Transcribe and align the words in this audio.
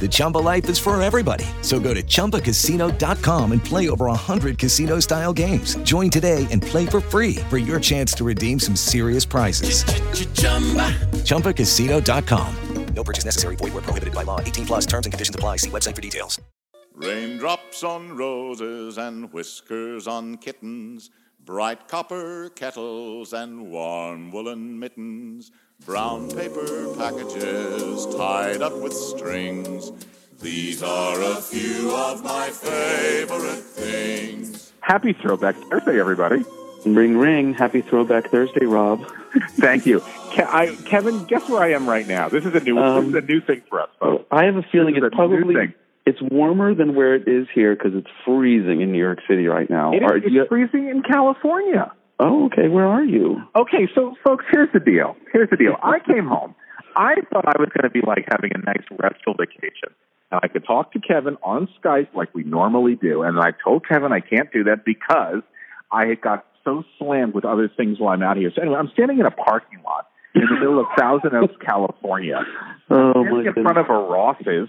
The 0.00 0.08
Chumba 0.10 0.38
life 0.38 0.66
is 0.70 0.78
for 0.78 1.00
everybody. 1.02 1.44
So 1.60 1.78
go 1.78 1.92
to 1.92 2.02
ChumbaCasino.com 2.02 3.52
and 3.52 3.62
play 3.62 3.90
over 3.90 4.06
100 4.06 4.56
casino-style 4.56 5.34
games. 5.34 5.74
Join 5.82 6.08
today 6.08 6.46
and 6.50 6.62
play 6.62 6.86
for 6.86 7.02
free 7.02 7.34
for 7.50 7.58
your 7.58 7.78
chance 7.78 8.14
to 8.14 8.24
redeem 8.24 8.58
some 8.58 8.74
serious 8.76 9.26
prizes. 9.26 9.84
ChumbaCasino.com. 11.24 12.56
No 12.94 13.04
purchase 13.04 13.24
necessary. 13.24 13.56
Void 13.56 13.72
were 13.72 13.82
prohibited 13.82 14.14
by 14.14 14.24
law. 14.24 14.40
18 14.40 14.66
plus 14.66 14.86
terms 14.86 15.06
and 15.06 15.12
conditions 15.12 15.34
apply. 15.34 15.56
See 15.56 15.70
website 15.70 15.94
for 15.94 16.02
details. 16.02 16.40
Raindrops 16.94 17.82
on 17.82 18.16
roses 18.16 18.98
and 18.98 19.32
whiskers 19.32 20.06
on 20.06 20.36
kittens, 20.36 21.08
bright 21.42 21.88
copper 21.88 22.50
kettles 22.50 23.32
and 23.32 23.70
warm 23.70 24.30
woolen 24.30 24.78
mittens, 24.78 25.50
brown 25.86 26.30
paper 26.30 26.94
packages 26.96 28.06
tied 28.16 28.62
up 28.62 28.76
with 28.80 28.92
strings. 28.92 29.92
These 30.40 30.82
are 30.82 31.20
a 31.20 31.36
few 31.36 31.94
of 31.94 32.22
my 32.24 32.48
favorite 32.48 33.60
things. 33.62 34.72
Happy 34.80 35.12
Throwback 35.12 35.56
Thursday, 35.70 36.00
everybody. 36.00 36.44
Ring, 36.86 37.16
ring. 37.18 37.52
Happy 37.54 37.82
Throwback 37.82 38.30
Thursday, 38.30 38.64
Rob. 38.64 39.04
Thank 39.52 39.84
you. 39.86 40.00
Ke- 40.00 40.40
I, 40.40 40.76
Kevin, 40.86 41.24
guess 41.24 41.46
where 41.48 41.62
I 41.62 41.72
am 41.72 41.88
right 41.88 42.06
now? 42.06 42.28
This 42.28 42.46
is 42.46 42.54
a 42.54 42.60
new, 42.60 42.78
Um, 42.78 43.12
this 43.12 43.22
is 43.22 43.28
a 43.28 43.32
new 43.32 43.40
thing 43.42 43.62
for 43.68 43.82
us, 43.82 43.90
folks. 44.00 44.24
I 44.30 44.44
have 44.46 44.56
a 44.56 44.62
feeling 44.62 44.96
it's 44.96 45.04
a 45.04 45.10
probably 45.10 45.74
it's 46.06 46.20
warmer 46.22 46.74
than 46.74 46.94
where 46.94 47.14
it 47.14 47.28
is 47.28 47.46
here 47.54 47.74
because 47.76 47.94
it's 47.94 48.08
freezing 48.24 48.80
in 48.80 48.90
New 48.92 48.98
York 48.98 49.18
City 49.28 49.46
right 49.46 49.68
now. 49.68 49.92
It 49.92 49.96
is, 49.96 50.02
Are 50.10 50.16
it's 50.16 50.26
you- 50.30 50.46
freezing 50.48 50.88
in 50.88 51.02
California. 51.02 51.92
Oh, 52.20 52.46
okay. 52.46 52.68
Where 52.68 52.86
are 52.86 53.04
you? 53.04 53.42
Okay, 53.56 53.88
so 53.94 54.14
folks, 54.24 54.44
here's 54.50 54.68
the 54.72 54.80
deal. 54.80 55.16
Here's 55.32 55.50
the 55.50 55.56
deal. 55.56 55.76
I 55.82 55.98
came 55.98 56.26
home. 56.26 56.54
I 56.96 57.14
thought 57.32 57.46
I 57.46 57.58
was 57.58 57.68
going 57.74 57.84
to 57.84 57.90
be 57.90 58.00
like 58.06 58.26
having 58.30 58.50
a 58.54 58.58
nice 58.58 58.84
restful 59.02 59.34
vacation. 59.34 59.94
And 60.30 60.40
I 60.42 60.48
could 60.48 60.64
talk 60.64 60.92
to 60.92 61.00
Kevin 61.00 61.36
on 61.42 61.68
Skype 61.82 62.14
like 62.14 62.34
we 62.34 62.44
normally 62.44 62.96
do. 62.96 63.22
And 63.22 63.38
I 63.40 63.52
told 63.64 63.86
Kevin 63.88 64.12
I 64.12 64.20
can't 64.20 64.52
do 64.52 64.64
that 64.64 64.84
because 64.84 65.42
I 65.90 66.06
had 66.06 66.20
got 66.20 66.46
so 66.64 66.84
slammed 66.98 67.34
with 67.34 67.44
other 67.44 67.70
things 67.74 67.98
while 67.98 68.12
I'm 68.14 68.22
out 68.22 68.36
here. 68.36 68.50
So 68.54 68.62
anyway, 68.62 68.76
I'm 68.78 68.90
standing 68.92 69.18
in 69.18 69.26
a 69.26 69.30
parking 69.30 69.82
lot 69.84 70.06
in 70.34 70.42
the 70.42 70.54
middle 70.54 70.78
of 70.78 70.86
Thousand 70.98 71.34
Oaks, 71.34 71.54
California. 71.64 72.40
Oh 72.90 73.24
my 73.24 73.38
in 73.38 73.44
goodness. 73.44 73.62
front 73.62 73.78
of 73.78 73.86
a 73.88 73.92
Ross's, 73.94 74.68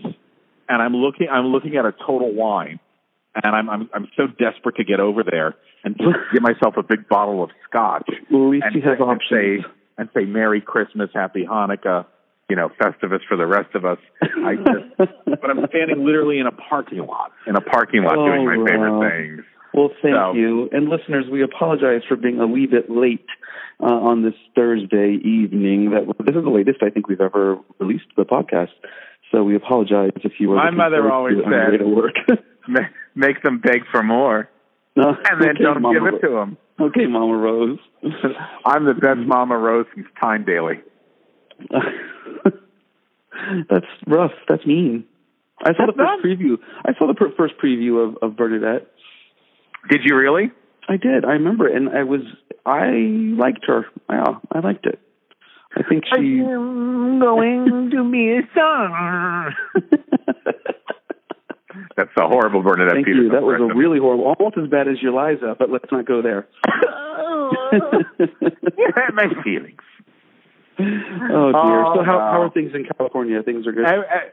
and 0.70 0.82
I'm 0.82 0.96
looking. 0.96 1.28
I'm 1.30 1.48
looking 1.48 1.76
at 1.76 1.86
a 1.86 1.92
Total 1.92 2.34
Wine, 2.34 2.80
and 3.36 3.56
I'm 3.56 3.70
I'm 3.70 3.90
I'm 3.94 4.08
so 4.18 4.28
desperate 4.28 4.76
to 4.78 4.84
get 4.84 5.00
over 5.00 5.24
there 5.24 5.56
and 5.84 5.96
get 5.98 6.42
myself 6.42 6.76
a 6.78 6.84
big 6.84 7.08
bottle 7.10 7.44
of 7.44 7.50
scotch 7.70 8.10
Well, 8.30 8.46
at 8.48 8.50
least 8.52 8.66
and, 8.74 8.84
have 8.84 9.00
and 9.00 9.02
options. 9.10 9.64
say 9.64 9.66
and 9.98 10.10
say 10.14 10.26
Merry 10.26 10.62
Christmas, 10.62 11.10
Happy 11.14 11.46
Hanukkah, 11.50 12.06
you 12.50 12.56
know, 12.56 12.70
Festivus 12.82 13.20
for 13.28 13.38
the 13.38 13.46
rest 13.46 13.76
of 13.76 13.86
us. 13.86 13.98
I 14.22 14.56
just, 14.56 15.12
but 15.26 15.50
I'm 15.50 15.66
standing 15.70 16.06
literally 16.06 16.40
in 16.40 16.48
a 16.48 16.52
parking 16.52 17.00
lot, 17.06 17.32
in 17.48 17.56
a 17.56 17.62
parking 17.62 18.04
lot, 18.04 18.18
Oh, 18.18 18.26
doing 18.26 18.46
my 18.46 18.56
favorite 18.70 18.90
Rob. 18.92 19.12
things. 19.12 19.42
Well, 19.74 19.90
thank 20.02 20.16
So- 20.16 20.34
you. 20.34 20.70
And 20.72 20.90
listeners, 20.90 21.26
we 21.32 21.44
apologize 21.44 22.02
for 22.08 22.16
being 22.16 22.40
a 22.40 22.48
wee 22.48 22.68
bit 22.68 22.90
late 22.90 23.26
uh, 23.80 23.86
on 23.94 24.22
this 24.24 24.34
Thursday 24.56 25.18
evening. 25.24 25.92
That 25.92 26.08
this 26.26 26.36
is 26.36 26.44
the 26.44 26.50
latest 26.50 26.82
I 26.84 26.90
think 26.90 27.08
we've 27.08 27.22
ever 27.22 27.58
released 27.80 28.06
the 28.18 28.24
podcast. 28.26 28.70
So 29.32 29.44
we 29.44 29.56
apologize 29.56 30.12
if 30.24 30.34
you 30.40 30.50
were. 30.50 30.56
My 30.58 30.72
mother 30.72 31.10
always 31.12 31.36
to 31.38 31.42
it 31.42 31.46
on 31.46 31.52
your 31.52 31.66
way 31.72 31.78
said- 31.78 31.84
to 31.84 31.88
work. 31.88 32.16
Ma- 33.16 33.28
Make 33.28 33.42
them 33.44 33.60
beg 33.60 33.82
for 33.92 34.04
more, 34.04 34.50
No, 34.96 35.10
and 35.30 35.42
then 35.42 35.50
okay, 35.52 35.64
don't 35.64 35.82
Mama 35.82 36.00
give 36.00 36.08
it 36.16 36.20
to 36.28 36.30
them. 36.34 36.58
Okay, 36.80 37.06
Mama 37.08 37.36
Rose. 37.38 37.80
I'm 38.66 38.86
the 38.86 38.94
best 38.94 39.20
Mama 39.20 39.58
Rose 39.58 39.86
since 39.96 40.08
Tyne 40.22 40.46
Daly. 40.46 40.82
That's 43.70 43.86
rough. 44.08 44.32
That's 44.48 44.66
mean. 44.66 45.06
I 45.64 45.74
saw 45.74 45.86
That's 45.86 45.98
the 45.98 46.04
first 46.04 46.24
not- 46.24 46.24
preview. 46.24 46.58
I 46.86 46.94
saw 46.98 47.08
the 47.08 47.14
per- 47.14 47.32
first 47.38 47.56
preview 47.64 48.08
of, 48.08 48.18
of 48.22 48.36
Bernadette. 48.38 48.88
Did 49.90 50.02
you 50.04 50.16
really? 50.16 50.52
I 50.90 50.98
did. 50.98 51.26
I 51.26 51.34
remember, 51.34 51.68
it, 51.68 51.76
and 51.76 51.90
I 51.90 52.04
was. 52.04 52.22
I 52.66 52.90
liked 53.38 53.66
her. 53.68 53.86
Yeah, 54.10 54.36
I 54.52 54.60
liked 54.60 54.86
it. 54.86 55.00
I 55.76 55.84
think 55.88 56.04
she. 56.06 56.40
am 56.42 57.20
going 57.20 57.90
to 57.92 58.12
be 58.12 58.38
a 58.38 58.42
star. 58.52 59.54
That's 62.02 62.18
a 62.18 62.28
horrible 62.28 62.64
Bernadette 62.64 62.96
Thank 62.96 63.06
Peters 63.06 63.26
you. 63.26 63.30
That 63.30 63.44
was 63.44 63.62
a 63.62 63.78
really 63.78 64.00
horrible, 64.00 64.26
almost 64.26 64.58
as 64.58 64.68
bad 64.70 64.88
as 64.88 64.98
your 65.02 65.14
Liza, 65.14 65.56
but 65.60 65.70
let's 65.70 65.86
not 65.92 66.08
go 66.08 66.24
there. 66.24 66.48
Oh. 66.66 67.52
my 69.14 69.28
feelings. 69.44 69.82
Oh 70.80 71.52
dear. 71.54 71.86
Oh, 71.86 71.94
so 71.96 72.04
how 72.04 72.18
no. 72.18 72.20
how 72.20 72.42
are 72.42 72.50
things 72.50 72.72
in 72.74 72.88
California? 72.98 73.44
Things 73.44 73.68
are 73.68 73.72
good. 73.72 73.86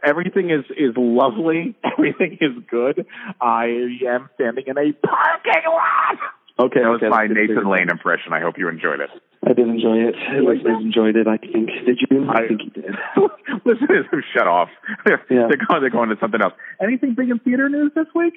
Everything 0.02 0.48
is 0.48 0.64
is 0.70 0.94
lovely. 0.96 1.76
Everything 1.92 2.38
is 2.40 2.64
good. 2.70 3.04
I 3.38 3.66
am 4.08 4.30
standing 4.36 4.64
in 4.66 4.78
a 4.78 4.92
parking 5.04 5.68
lot. 5.68 6.18
Okay, 6.58 6.80
That 6.80 6.88
was 6.88 7.02
okay. 7.02 7.08
my 7.10 7.26
that's 7.28 7.34
good 7.36 7.48
to 7.48 7.54
Nathan. 7.54 7.70
Lane 7.70 7.90
impression. 7.90 8.32
I 8.32 8.40
hope 8.40 8.56
you 8.56 8.68
enjoyed 8.68 9.00
it. 9.00 9.10
I 9.48 9.54
did 9.54 9.66
enjoy 9.66 9.96
it. 10.04 10.14
Listeners 10.44 10.82
enjoyed 10.84 11.16
it. 11.16 11.26
I 11.26 11.38
think. 11.38 11.70
Did 11.86 11.98
you? 12.10 12.28
I, 12.28 12.44
I- 12.44 12.48
think 12.48 12.60
you 12.64 12.70
did. 12.82 12.92
Listeners 13.64 14.06
have 14.12 14.20
shut 14.36 14.46
off. 14.46 14.68
They're, 15.06 15.24
Yeah. 15.30 15.48
they're 15.48 15.64
going. 15.66 15.80
They're 15.80 15.90
going 15.90 16.10
to 16.10 16.16
something 16.20 16.42
else. 16.42 16.52
Anything 16.82 17.14
big 17.16 17.30
in 17.30 17.38
theater 17.38 17.68
news 17.68 17.92
this 17.94 18.06
week? 18.14 18.34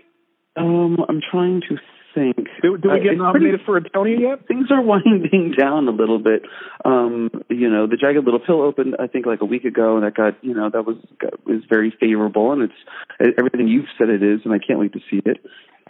Um, 0.55 0.97
I'm 1.09 1.19
trying 1.31 1.61
to 1.69 1.75
think. 2.13 2.35
Do, 2.61 2.77
do 2.77 2.89
we 2.89 2.95
Uh, 2.95 3.03
get 3.03 3.05
it's 3.13 3.17
nominated 3.17 3.61
for 3.65 3.77
a 3.77 3.89
Tony 3.89 4.17
yet? 4.19 4.45
things 4.47 4.67
are 4.69 4.81
winding 4.91 5.53
down 5.57 5.87
a 5.87 5.91
little 5.91 6.19
bit. 6.19 6.43
Um, 6.83 7.29
you 7.49 7.69
know, 7.69 7.87
the 7.87 7.95
Jagged 7.97 8.23
Little 8.25 8.39
Pill 8.39 8.61
opened, 8.61 8.95
I 8.99 9.07
think, 9.07 9.25
like 9.25 9.41
a 9.41 9.45
week 9.45 9.63
ago, 9.65 9.95
and 9.95 10.05
that 10.05 10.13
got, 10.15 10.35
you 10.43 10.53
know, 10.53 10.69
that 10.69 10.85
was 10.85 10.97
got, 11.19 11.45
was 11.45 11.63
very 11.69 11.93
favorable, 11.99 12.51
and 12.51 12.63
it's 12.63 13.35
everything 13.39 13.67
you've 13.69 13.87
said 13.97 14.09
it 14.09 14.21
is, 14.23 14.41
and 14.43 14.53
I 14.53 14.59
can't 14.59 14.77
wait 14.79 14.91
to 14.93 14.99
see 15.09 15.21
it. 15.25 15.37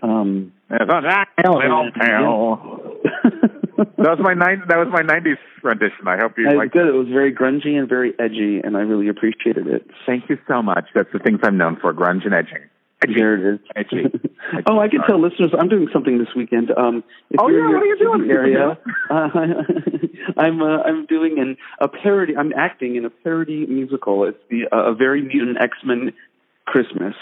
Um, 0.04 0.52
It's 0.70 0.82
a 0.90 1.52
little 1.52 1.92
pill. 1.96 2.81
That 3.98 4.10
was 4.18 4.20
my 4.22 4.34
nine. 4.34 4.64
That 4.68 4.78
was 4.78 4.88
my 4.92 5.02
'90s 5.02 5.38
rendition. 5.64 6.08
I 6.08 6.18
hope 6.18 6.38
you 6.38 6.46
it 6.46 6.56
was 6.56 6.58
like. 6.58 6.72
good. 6.72 6.88
It 6.88 6.94
was 6.94 7.08
very 7.08 7.34
grungy 7.34 7.78
and 7.78 7.88
very 7.90 8.14
edgy, 8.20 8.60
and 8.64 8.78
I 8.78 8.82
really 8.82 9.08
appreciated 9.08 9.68
it. 9.68 9.90
Thank 10.06 10.30
you 10.30 10.38
so 10.48 10.62
much. 10.62 10.86
That's 10.94 11.12
the 11.14 11.20
things 11.20 11.40
I'm 11.44 11.58
known 11.58 11.78
for: 11.82 11.94
grunge 11.94 12.26
and 12.26 12.34
edging. 12.34 12.64
Edgy. 13.04 13.14
There 13.18 13.34
it 13.36 13.56
is. 13.56 13.60
Edgy. 13.76 14.04
oh, 14.70 14.80
I 14.80 14.88
can 14.88 15.02
tell 15.08 15.20
listeners 15.20 15.52
I'm 15.60 15.70
doing 15.70 15.88
something 15.92 16.20
this 16.20 16.28
weekend. 16.36 16.70
Um, 16.78 17.04
if 17.32 17.40
Oh, 17.40 17.48
you're 17.50 17.68
yeah, 17.68 17.74
what 17.74 17.82
are 17.82 17.86
you 17.86 17.98
doing? 17.98 18.30
Area, 18.30 18.78
uh, 19.10 19.30
I'm 20.38 20.62
uh, 20.62 20.84
I'm 20.84 21.06
doing 21.08 21.40
an 21.40 21.58
a 21.80 21.88
parody. 21.88 22.36
I'm 22.38 22.54
acting 22.56 22.96
in 22.96 23.06
a 23.06 23.10
parody 23.10 23.66
musical. 23.66 24.26
It's 24.28 24.38
the 24.50 24.68
uh, 24.72 24.92
a 24.92 24.96
very 24.96 25.22
mutant 25.24 25.58
X 25.60 25.78
Men 25.84 26.14
Christmas. 26.66 27.16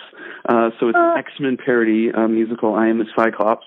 Uh, 0.48 0.70
so 0.80 0.90
it's 0.90 0.98
an 0.98 1.18
X 1.18 1.32
Men 1.40 1.58
parody 1.58 2.12
uh, 2.12 2.28
musical. 2.28 2.76
I 2.76 2.88
am 2.88 3.02
a 3.02 3.06
Cyclops, 3.16 3.66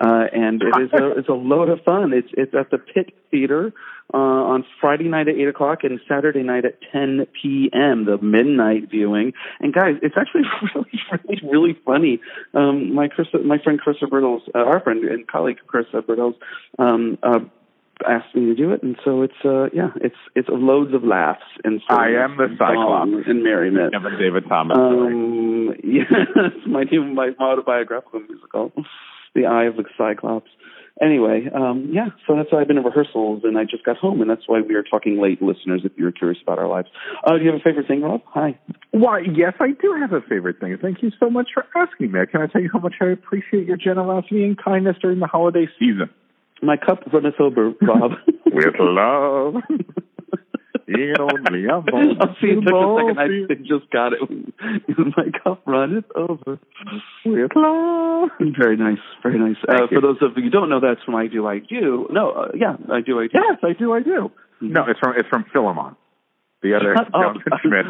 uh, 0.00 0.24
and 0.32 0.62
it 0.62 0.82
is 0.82 0.90
a 0.92 1.10
it's 1.18 1.28
a 1.28 1.34
load 1.34 1.68
of 1.68 1.80
fun. 1.84 2.12
It's 2.12 2.28
it's 2.32 2.54
at 2.54 2.70
the 2.70 2.78
Pit 2.78 3.14
Theater 3.30 3.72
uh, 4.12 4.16
on 4.16 4.64
Friday 4.80 5.08
night 5.08 5.28
at 5.28 5.36
eight 5.36 5.48
o'clock 5.48 5.80
and 5.82 6.00
Saturday 6.08 6.42
night 6.42 6.64
at 6.64 6.78
ten 6.92 7.26
p.m. 7.40 8.04
The 8.04 8.18
midnight 8.18 8.90
viewing. 8.90 9.32
And 9.60 9.72
guys, 9.72 9.94
it's 10.02 10.14
actually 10.18 10.42
really 10.74 11.00
really 11.12 11.40
really 11.50 11.78
funny. 11.84 12.20
Um, 12.54 12.94
my 12.94 13.08
Chris, 13.08 13.28
my 13.44 13.58
friend 13.58 13.78
Chris 13.80 13.96
Bertels, 14.02 14.42
uh, 14.54 14.58
our 14.58 14.80
friend 14.80 15.04
and 15.04 15.26
colleague 15.26 15.58
Chris 15.66 15.86
Bertels, 15.92 16.34
um, 16.78 17.18
uh, 17.22 17.40
asked 18.08 18.34
me 18.34 18.46
to 18.46 18.54
do 18.54 18.72
it, 18.72 18.82
and 18.82 18.96
so 19.04 19.22
it's 19.22 19.40
uh 19.44 19.66
yeah, 19.72 19.90
it's 20.00 20.16
it's 20.34 20.48
loads 20.50 20.94
of 20.94 21.04
laughs 21.04 21.42
and 21.62 21.80
so 21.88 21.94
I 21.96 22.08
am 22.24 22.36
the 22.36 22.48
Cyclops. 22.58 23.10
song 23.10 23.22
and 23.26 23.42
merriment. 23.42 23.92
Kevin 23.92 24.18
David 24.18 24.44
Thomas. 24.48 24.74
story. 24.76 25.12
Um, 25.14 25.74
yes, 25.84 26.52
my 26.66 26.84
new 26.90 27.04
my 27.04 27.30
autobiographical 27.40 28.20
musical, 28.20 28.72
The 29.34 29.46
Eye 29.46 29.64
of 29.64 29.76
the 29.76 29.84
Cyclops. 29.96 30.50
anyway, 31.00 31.48
um, 31.54 31.90
yeah. 31.92 32.08
So 32.26 32.36
that's 32.36 32.50
why 32.52 32.60
I've 32.60 32.68
been 32.68 32.78
in 32.78 32.84
rehearsals, 32.84 33.42
and 33.44 33.56
I 33.58 33.64
just 33.64 33.84
got 33.84 33.96
home, 33.96 34.20
and 34.20 34.28
that's 34.30 34.46
why 34.46 34.60
we 34.60 34.74
are 34.74 34.82
talking 34.82 35.20
late, 35.20 35.40
listeners. 35.42 35.82
If 35.84 35.92
you're 35.96 36.12
curious 36.12 36.40
about 36.42 36.58
our 36.58 36.68
lives, 36.68 36.88
uh, 37.24 37.38
do 37.38 37.44
you 37.44 37.50
have 37.52 37.60
a 37.60 37.64
favorite 37.64 37.86
thing, 37.88 38.02
Rob? 38.02 38.20
Hi. 38.34 38.58
Why, 38.92 39.20
yes, 39.20 39.54
I 39.60 39.70
do 39.80 39.94
have 40.00 40.12
a 40.12 40.20
favorite 40.20 40.60
thing. 40.60 40.76
Thank 40.80 41.02
you 41.02 41.10
so 41.18 41.30
much 41.30 41.48
for 41.54 41.64
asking 41.76 42.12
me. 42.12 42.20
Can 42.30 42.42
I 42.42 42.46
tell 42.46 42.62
you 42.62 42.70
how 42.72 42.78
much 42.78 42.94
I 43.00 43.06
appreciate 43.06 43.66
your 43.66 43.76
generosity 43.76 44.44
and 44.44 44.56
kindness 44.56 44.96
during 45.02 45.18
the 45.18 45.26
holiday 45.26 45.66
season? 45.78 46.10
My 46.62 46.76
cup 46.76 47.00
runneth 47.12 47.40
over, 47.40 47.72
Rob. 47.82 48.12
With 48.46 48.74
love. 48.78 49.54
It 50.86 51.18
only 51.18 51.64
I'll 51.70 51.82
see 52.40 52.48
it 52.48 52.60
took 52.60 52.74
a 52.74 53.14
second. 53.16 53.50
I 53.50 53.54
just 53.64 53.90
got 53.90 54.12
it. 54.12 54.20
My 55.16 55.24
cup 55.42 55.62
runneth 55.66 56.04
over. 56.14 56.60
With 57.24 57.50
love. 57.56 58.28
Very 58.58 58.76
nice. 58.76 58.98
Very 59.22 59.38
nice. 59.38 59.56
Uh, 59.66 59.86
for 59.88 60.00
those 60.00 60.18
of 60.20 60.36
you 60.36 60.44
who 60.44 60.50
don't 60.50 60.68
know, 60.68 60.80
that's 60.80 61.02
from 61.04 61.14
I 61.14 61.26
Do 61.26 61.46
I 61.46 61.58
Do. 61.58 62.06
No, 62.10 62.30
uh, 62.30 62.48
yeah, 62.54 62.76
I 62.92 63.00
Do 63.00 63.18
I 63.18 63.28
Do. 63.28 63.32
Yes, 63.32 63.58
I 63.62 63.72
do. 63.78 63.92
I 63.92 64.02
do. 64.02 64.30
Mm-hmm. 64.62 64.72
No, 64.72 64.84
it's 64.86 65.00
from 65.00 65.14
it's 65.16 65.28
from 65.28 65.46
Philemon. 65.52 65.96
The 66.62 66.76
other 66.76 66.94
Jonathan 67.12 67.52
Schmidt. 67.62 67.86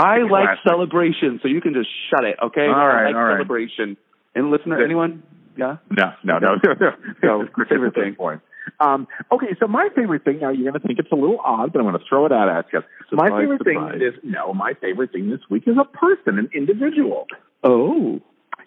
I 0.00 0.22
like 0.28 0.58
celebration, 0.66 1.40
so 1.42 1.48
you 1.48 1.60
can 1.60 1.74
just 1.74 1.88
shut 2.10 2.24
it, 2.24 2.36
okay? 2.42 2.66
All 2.66 2.72
right, 2.72 3.02
I 3.02 3.06
like 3.06 3.14
all 3.14 3.22
right. 3.22 3.36
celebration. 3.36 3.96
And 4.34 4.50
listener, 4.50 4.82
anyone? 4.82 5.22
Yeah. 5.56 5.76
No, 5.90 6.38
no, 6.38 6.38
no, 6.38 6.90
no 7.22 7.48
favorite 7.68 7.94
thing. 7.94 8.14
Point. 8.14 8.40
Um, 8.80 9.08
okay, 9.32 9.56
so 9.58 9.66
my 9.66 9.88
favorite 9.94 10.24
thing. 10.24 10.40
Now 10.40 10.50
you're 10.50 10.70
going 10.70 10.80
to 10.80 10.86
think 10.86 10.98
it's 10.98 11.12
a 11.12 11.16
little 11.16 11.40
odd, 11.44 11.72
but 11.72 11.80
I'm 11.80 11.86
going 11.86 11.98
to 11.98 12.04
throw 12.08 12.26
it 12.26 12.32
out 12.32 12.48
at 12.48 12.66
you. 12.72 12.80
my 13.12 13.28
favorite 13.28 13.58
surprise. 13.58 13.98
thing 13.98 14.08
is 14.08 14.14
no. 14.22 14.54
My 14.54 14.74
favorite 14.80 15.12
thing 15.12 15.30
this 15.30 15.40
week 15.50 15.64
is 15.66 15.76
a 15.78 15.84
person, 15.84 16.38
an 16.38 16.50
individual. 16.54 17.26
Oh. 17.62 18.20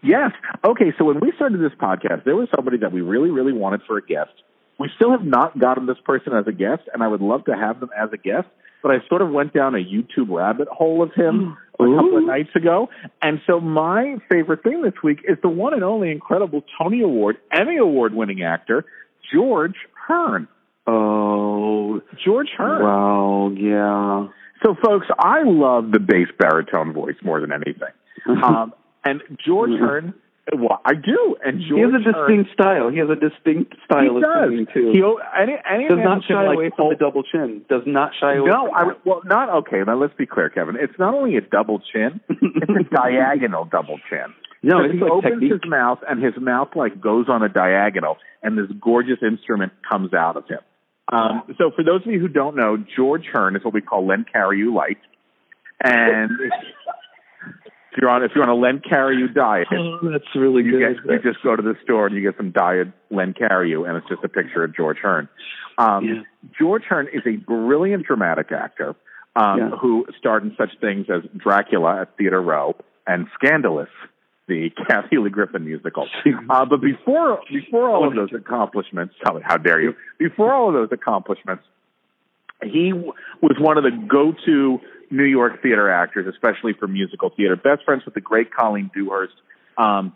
Yes. 0.03 0.31
Okay. 0.63 0.93
So 0.97 1.05
when 1.05 1.19
we 1.19 1.31
started 1.35 1.59
this 1.59 1.77
podcast, 1.79 2.25
there 2.25 2.35
was 2.35 2.47
somebody 2.55 2.77
that 2.77 2.91
we 2.91 3.01
really, 3.01 3.29
really 3.29 3.53
wanted 3.53 3.81
for 3.87 3.97
a 3.97 4.05
guest. 4.05 4.31
We 4.77 4.89
still 4.95 5.11
have 5.11 5.23
not 5.23 5.57
gotten 5.57 5.85
this 5.85 5.97
person 6.03 6.33
as 6.33 6.45
a 6.47 6.51
guest, 6.51 6.83
and 6.93 7.01
I 7.01 7.07
would 7.07 7.21
love 7.21 7.45
to 7.45 7.55
have 7.55 7.79
them 7.79 7.89
as 7.97 8.09
a 8.11 8.17
guest. 8.17 8.47
But 8.83 8.91
I 8.91 8.97
sort 9.07 9.21
of 9.21 9.31
went 9.31 9.53
down 9.53 9.73
a 9.73 9.79
YouTube 9.79 10.29
rabbit 10.29 10.67
hole 10.67 11.01
of 11.01 11.13
him 11.13 11.57
a 11.79 11.95
couple 11.95 12.17
of 12.17 12.23
nights 12.23 12.55
ago. 12.55 12.89
And 13.21 13.41
so 13.47 13.59
my 13.59 14.17
favorite 14.29 14.63
thing 14.63 14.81
this 14.81 14.93
week 15.03 15.19
is 15.27 15.37
the 15.41 15.49
one 15.49 15.73
and 15.73 15.83
only 15.83 16.11
incredible 16.11 16.63
Tony 16.77 17.01
Award, 17.01 17.37
Emmy 17.51 17.77
Award 17.77 18.13
winning 18.13 18.43
actor, 18.43 18.85
George 19.33 19.75
Hearn. 20.07 20.47
Oh. 20.87 22.01
George 22.23 22.49
Hearn. 22.57 22.83
Wow. 22.83 23.51
Yeah. 23.55 24.27
So, 24.63 24.75
folks, 24.83 25.07
I 25.19 25.43
love 25.43 25.91
the 25.91 25.99
bass 25.99 26.27
baritone 26.39 26.93
voice 26.93 27.15
more 27.23 27.41
than 27.41 27.51
anything. 27.51 27.93
um, 28.43 28.73
and 29.03 29.21
George 29.45 29.71
Hearn, 29.71 30.13
well, 30.53 30.79
I 30.85 30.93
do. 30.93 31.35
And 31.43 31.59
George 31.61 31.77
he 31.77 31.81
has 31.81 31.89
a 31.93 32.11
Hearn- 32.13 32.27
distinct 32.43 32.53
style. 32.53 32.89
He 32.89 32.99
has 32.99 33.09
a 33.09 33.15
distinct 33.15 33.73
style 33.85 34.01
He 34.03 34.07
of 34.17 34.21
does. 34.21 34.49
singing 34.49 34.67
too. 34.73 34.91
He 34.93 35.01
any 35.41 35.57
any 35.65 35.87
does 35.89 35.97
not 36.03 36.21
shy 36.27 36.45
like, 36.45 36.55
away 36.55 36.69
from 36.75 36.89
the 36.89 36.95
double 36.95 37.23
chin. 37.23 37.65
Does 37.69 37.81
not 37.85 38.11
shy 38.19 38.35
away. 38.35 38.49
No, 38.49 38.69
I 38.71 38.93
well 39.05 39.21
not 39.25 39.49
okay. 39.65 39.81
Now 39.85 39.97
let's 39.97 40.13
be 40.13 40.25
clear, 40.27 40.49
Kevin. 40.49 40.75
It's 40.79 40.97
not 40.99 41.13
only 41.15 41.35
a 41.37 41.41
double 41.41 41.79
chin; 41.79 42.21
it's 42.29 42.69
a 42.69 42.83
diagonal 42.95 43.65
double 43.65 43.97
chin. 44.09 44.33
No, 44.61 44.83
it's 44.83 44.93
he 44.93 44.99
like 44.99 45.11
opens 45.11 45.33
technique. 45.33 45.51
his 45.51 45.61
mouth, 45.65 45.99
and 46.07 46.23
his 46.23 46.33
mouth 46.39 46.69
like 46.75 46.99
goes 47.01 47.25
on 47.29 47.43
a 47.43 47.49
diagonal, 47.49 48.17
and 48.43 48.57
this 48.57 48.65
gorgeous 48.81 49.19
instrument 49.21 49.73
comes 49.89 50.13
out 50.13 50.37
of 50.37 50.47
him. 50.47 50.59
Um, 51.11 51.43
so, 51.59 51.69
for 51.75 51.83
those 51.83 52.01
of 52.05 52.11
you 52.11 52.19
who 52.19 52.27
don't 52.27 52.55
know, 52.55 52.77
George 52.95 53.25
Hearn 53.31 53.55
is 53.55 53.63
what 53.63 53.73
we 53.75 53.81
call 53.81 54.07
Len 54.07 54.25
Cariou 54.33 54.73
light, 54.73 54.97
and 55.83 56.31
if 56.41 56.51
you're 57.97 58.09
on 58.09 58.23
if 58.23 58.31
you're 58.35 58.43
on 58.43 58.49
a 58.49 58.55
Len 58.55 58.79
Cariou 58.79 59.33
diet, 59.33 59.67
Oh, 59.71 59.99
that's 60.11 60.23
really 60.35 60.63
you, 60.63 60.71
good. 60.79 60.97
get, 61.05 61.23
you 61.23 61.31
just 61.31 61.43
go 61.43 61.55
to 61.55 61.61
the 61.61 61.75
store 61.83 62.07
and 62.07 62.15
you 62.15 62.21
get 62.21 62.37
some 62.37 62.51
diet 62.51 62.87
Len 63.11 63.33
Cariou, 63.33 63.87
and 63.87 63.97
it's 63.97 64.07
just 64.07 64.23
a 64.23 64.29
picture 64.29 64.63
of 64.63 64.75
George 64.75 64.97
Hearn. 65.01 65.27
Um, 65.77 66.03
Yeah. 66.05 66.21
George 66.59 66.83
Hearn 66.83 67.07
is 67.13 67.21
a 67.25 67.37
brilliant 67.37 68.05
dramatic 68.05 68.51
actor 68.51 68.95
um, 69.35 69.57
Yeah. 69.59 69.69
who 69.71 70.05
starred 70.17 70.43
in 70.43 70.55
such 70.57 70.71
things 70.79 71.07
as 71.09 71.21
Dracula 71.37 72.01
at 72.01 72.17
Theater 72.17 72.41
Row 72.41 72.75
and 73.07 73.27
Scandalous, 73.35 73.89
the 74.47 74.69
Kathie 74.87 75.17
Lee 75.17 75.29
Gifford 75.29 75.63
musical. 75.65 76.07
Uh, 76.49 76.65
but 76.65 76.79
before 76.81 77.39
before 77.51 77.89
all 77.89 78.07
of 78.07 78.15
those 78.15 78.29
accomplishments, 78.33 79.15
how, 79.23 79.39
how 79.43 79.57
dare 79.57 79.81
you? 79.81 79.95
Before 80.19 80.53
all 80.53 80.67
of 80.69 80.73
those 80.75 80.89
accomplishments, 80.91 81.63
he 82.63 82.91
w- 82.91 83.11
was 83.41 83.57
one 83.59 83.77
of 83.77 83.83
the 83.83 83.91
go-to 83.91 84.79
New 85.11 85.23
York 85.23 85.61
theater 85.61 85.89
actors, 85.89 86.27
especially 86.27 86.73
for 86.73 86.87
musical 86.87 87.29
theater. 87.29 87.55
Best 87.55 87.83
friends 87.83 88.03
with 88.05 88.13
the 88.13 88.21
great 88.21 88.53
Colleen 88.53 88.89
Dewhurst. 88.93 89.33
Um, 89.77 90.13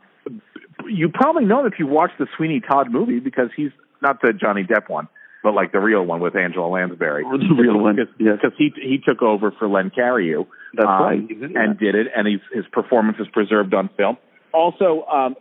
you 0.88 1.10
probably 1.10 1.46
know 1.46 1.66
if 1.66 1.74
you 1.80 1.88
watched 1.88 2.18
the 2.18 2.28
Sweeney 2.38 2.62
Todd 2.62 2.92
movie 2.92 3.20
because 3.20 3.50
he's 3.56 3.72
not 4.02 4.22
the 4.22 4.34
Johnny 4.34 4.64
Depp 4.64 4.90
one, 4.90 5.08
but 5.44 5.54
like 5.54 5.72
the 5.72 5.80
real 5.80 6.04
one 6.06 6.22
with 6.22 6.36
Angela 6.36 6.68
Lansbury. 6.68 7.24
Or 7.24 7.38
the 7.38 7.54
real 7.54 7.78
one, 7.78 7.98
yes. 7.98 8.08
because 8.18 8.54
he 8.58 8.72
he 8.76 8.98
took 8.98 9.22
over 9.22 9.52
for 9.52 9.68
Len 9.68 9.92
Cariou. 9.92 10.48
That's 10.74 10.88
um, 10.88 11.02
right. 11.02 11.20
And 11.20 11.56
that. 11.56 11.80
did 11.80 11.96
it, 11.96 12.08
and 12.16 12.28
he's, 12.28 12.42
his 12.54 12.66
performance 12.72 13.18
is 13.20 13.28
preserved 13.34 13.74
on 13.74 13.90
film. 13.98 14.18
Also, 14.54 15.06
um, 15.06 15.36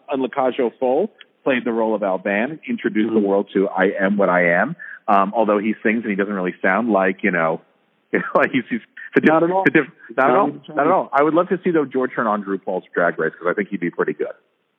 Fole 0.81 1.11
played 1.45 1.65
the 1.65 1.73
role 1.73 1.95
of 1.95 2.03
Albin, 2.03 2.61
introduced 2.69 3.11
Mm-hmm. 3.11 3.15
the 3.15 3.27
world 3.27 3.49
to 3.55 3.69
"I 3.69 3.93
Am 4.01 4.17
What 4.17 4.29
I 4.29 4.61
Am." 4.61 4.77
Um, 5.07 5.33
although 5.35 5.59
he 5.59 5.75
sings 5.83 6.03
and 6.03 6.11
he 6.11 6.17
doesn't 6.17 6.33
really 6.33 6.55
sound 6.61 6.91
like 6.91 7.23
you 7.23 7.31
know, 7.31 7.63
like 8.35 8.51
he's, 8.53 8.65
he's 8.69 8.81
the 9.15 9.21
diff- 9.21 9.29
Not 9.31 9.43
at 9.45 9.51
all. 9.51 9.65
the 9.65 9.71
diff- 9.71 9.93
not 10.17 10.31
at 10.31 10.37
all. 10.37 10.47
Not 10.49 10.69
Not 10.77 10.87
at 10.87 10.93
all. 10.93 11.09
I 11.13 11.23
would 11.23 11.35
love 11.35 11.49
to 11.49 11.59
see 11.65 11.71
though 11.71 11.85
George 11.85 12.11
turn 12.15 12.27
on 12.27 12.45
RuPaul's 12.45 12.85
Drag 12.95 13.19
Race 13.19 13.33
because 13.33 13.49
I 13.51 13.55
think 13.55 13.69
he'd 13.69 13.81
be 13.81 13.91
pretty 13.91 14.13
good. 14.13 14.33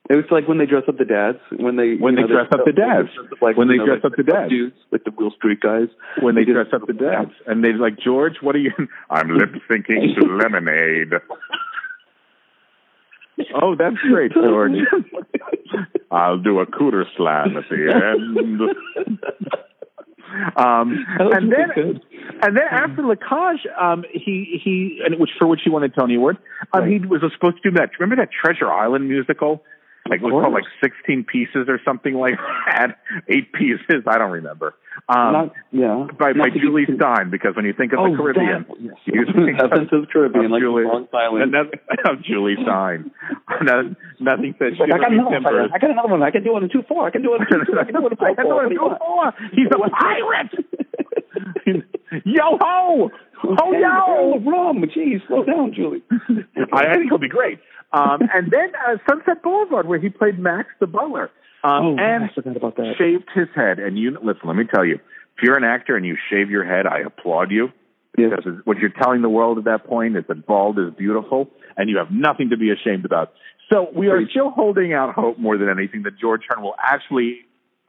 It 0.10 0.16
was 0.16 0.26
like 0.31 0.48
when 0.48 0.58
they 0.58 0.66
dress 0.66 0.84
up 0.88 0.98
the 0.98 1.06
dads. 1.06 1.38
When 1.52 1.76
they 1.76 1.96
When 1.96 2.16
they 2.16 2.22
know, 2.22 2.28
dress 2.28 2.48
up 2.52 2.62
the 2.66 2.72
dads. 2.72 3.10
Like 3.42 3.58
When 3.58 3.68
they 3.68 3.78
know, 3.78 3.86
dress 3.86 4.00
like 4.04 4.14
up 4.14 4.18
the 4.18 4.24
dads. 4.24 4.50
dudes, 4.50 4.76
like 4.92 5.04
the 5.04 5.12
Wheel 5.12 5.30
Street 5.38 5.60
guys. 5.60 5.88
When 6.22 6.34
they 6.36 6.46
They 6.46 6.54
dress 6.54 6.68
up 6.74 6.88
the 6.88 6.94
dads, 7.08 7.31
and 7.46 7.64
they're 7.64 7.78
like, 7.78 8.00
George, 8.00 8.38
what 8.42 8.56
are 8.56 8.60
you? 8.60 8.72
I'm 9.12 9.30
lip 9.38 9.52
syncing 9.70 10.16
to 10.20 10.26
lemonade. 10.42 11.14
Oh, 13.62 13.75
that's 13.75 13.96
great, 14.10 14.34
George. 14.34 14.74
I'll 16.12 16.40
do 16.40 16.60
a 16.60 16.66
cooter 16.66 17.04
slam 17.16 17.56
at 17.56 17.64
the 17.70 17.92
end. 17.94 19.80
Um, 20.58 21.06
and 21.20 21.52
then. 21.52 22.02
And 22.41 22.56
then 22.56 22.63
after 22.71 23.01
La 23.03 23.15
Cage, 23.15 23.65
um, 23.80 24.03
he 24.12 24.59
he, 24.63 25.01
and 25.06 25.19
which 25.19 25.31
for 25.38 25.47
which 25.47 25.62
he 25.63 25.69
won 25.69 25.83
a 25.83 25.89
Tony 25.89 26.15
Award. 26.15 26.38
Um, 26.74 26.88
He 26.89 27.00
was 27.00 27.21
supposed 27.33 27.57
to 27.62 27.69
do 27.71 27.77
that. 27.77 27.91
Remember 28.00 28.21
that 28.24 28.30
Treasure 28.31 28.71
Island 28.71 29.07
musical? 29.09 29.63
Like 30.09 30.21
it 30.21 30.24
was 30.24 30.31
called 30.41 30.53
like 30.53 30.63
sixteen 30.81 31.24
pieces 31.24 31.68
or 31.68 31.80
something 31.86 32.15
like 32.15 32.33
that. 32.71 32.97
Eight 33.27 33.51
pieces. 33.53 34.03
I 34.07 34.18
don't 34.18 34.31
remember. 34.31 34.74
Um, 35.08 35.31
Not, 35.34 35.53
yeah. 35.72 36.08
by 36.17 36.31
Not 36.34 36.50
by 36.50 36.50
be 36.50 36.60
Jule 36.60 36.84
Styne, 36.88 37.29
because 37.29 37.55
when 37.55 37.63
you 37.65 37.74
think 37.74 37.93
of 37.93 38.00
Oh, 38.00 38.10
the 38.12 38.17
Caribbean, 38.17 38.65
that- 38.67 38.81
yes. 38.81 38.96
you 39.05 39.24
think 39.25 39.60
of, 39.63 39.72
of 39.72 40.10
Caribbean, 40.12 40.50
like 40.51 40.62
Julie, 40.62 40.84
the 40.84 40.89
Long 40.89 41.08
Island. 41.13 41.53
of 41.55 42.24
Jule 42.24 42.55
Styne. 42.65 43.12
no, 43.62 43.96
nothing 44.19 44.55
says 44.58 44.74
Like, 44.79 44.91
I 44.91 44.98
got 44.98 45.13
another 45.13 45.29
one. 45.39 45.69
I 45.74 45.77
got 45.77 45.91
another 45.91 46.10
one. 46.10 46.24
I 46.24 46.31
can 46.31 46.43
do 46.43 46.53
one 46.53 46.63
in 46.63 46.69
two 46.69 46.81
four. 46.88 47.05
I 47.05 47.12
can 47.12 47.22
do 47.22 47.29
one 47.31 47.41
in 47.41 47.48
two 47.48 47.63
two. 47.72 47.77
I 47.79 47.84
can 47.86 47.93
do 47.93 48.08
it 48.08 48.12
in 48.12 48.17
four 48.17 48.29
I 48.29 48.34
can 48.36 48.46
do 48.48 48.60
it 48.60 48.65
in 48.65 48.77
two 48.79 48.91
four. 48.98 49.34
He's 49.53 49.67
a 49.69 49.89
pirate. 49.93 50.51
Yo 52.25 52.58
ho, 52.62 53.10
ho 53.38 53.72
Hey, 53.72 53.82
yo. 53.82 54.36
of 54.38 54.46
rum. 54.46 54.84
Jeez, 54.96 55.25
slow 55.28 55.44
down, 55.44 55.74
Julie. 55.75 56.04
I, 56.74 56.86
I 56.88 56.94
think 56.96 57.10
he'll 57.10 57.18
be 57.18 57.30
great. 57.30 57.60
Um, 57.92 58.20
and 58.34 58.51
then 58.51 58.72
uh, 58.88 58.98
Sunset 59.10 59.42
Boulevard, 59.44 59.88
where 59.88 60.00
he 60.00 60.10
played 60.10 60.38
Max 60.39 60.70
the 60.80 60.88
butler, 60.88 61.32
um, 61.63 61.86
Oh, 61.86 61.96
and 62.00 62.25
I 62.25 62.30
forgot 62.34 62.56
about 62.56 62.75
that. 62.78 62.94
shaved 62.98 63.30
his 63.34 63.48
head. 63.56 63.80
And 63.80 63.98
you 63.98 64.12
listen, 64.24 64.42
let 64.46 64.56
me 64.56 64.66
tell 64.74 64.86
you, 64.86 64.96
if 64.96 65.44
you're 65.44 65.58
an 65.58 65.63
actor 65.63 65.96
and 65.96 66.06
you 66.06 66.16
shave 66.30 66.50
your 66.50 66.63
head, 66.66 66.86
I 66.86 67.00
applaud 67.00 67.51
you. 67.51 67.70
Yeah. 68.18 68.28
Because 68.36 68.60
what 68.66 68.78
you're 68.78 68.92
telling 69.01 69.22
the 69.22 69.30
world 69.30 69.58
at 69.58 69.63
that 69.66 69.86
point 69.88 70.18
is 70.18 70.24
that 70.28 70.46
bald 70.46 70.78
is 70.80 70.94
beautiful, 70.98 71.50
and 71.78 71.89
you 71.89 71.98
have 71.98 72.12
nothing 72.12 72.50
to 72.51 72.58
be 72.58 72.70
ashamed 72.72 73.06
about. 73.06 73.34
So 73.72 73.88
we 73.96 74.08
are 74.08 74.20
still 74.30 74.50
holding 74.50 74.94
out 74.94 75.13
hope 75.13 75.38
more 75.38 75.58
than 75.58 75.70
anything 75.70 76.04
that 76.04 76.18
George 76.20 76.42
Hearn 76.50 76.63
will 76.63 76.75
actually 76.84 77.39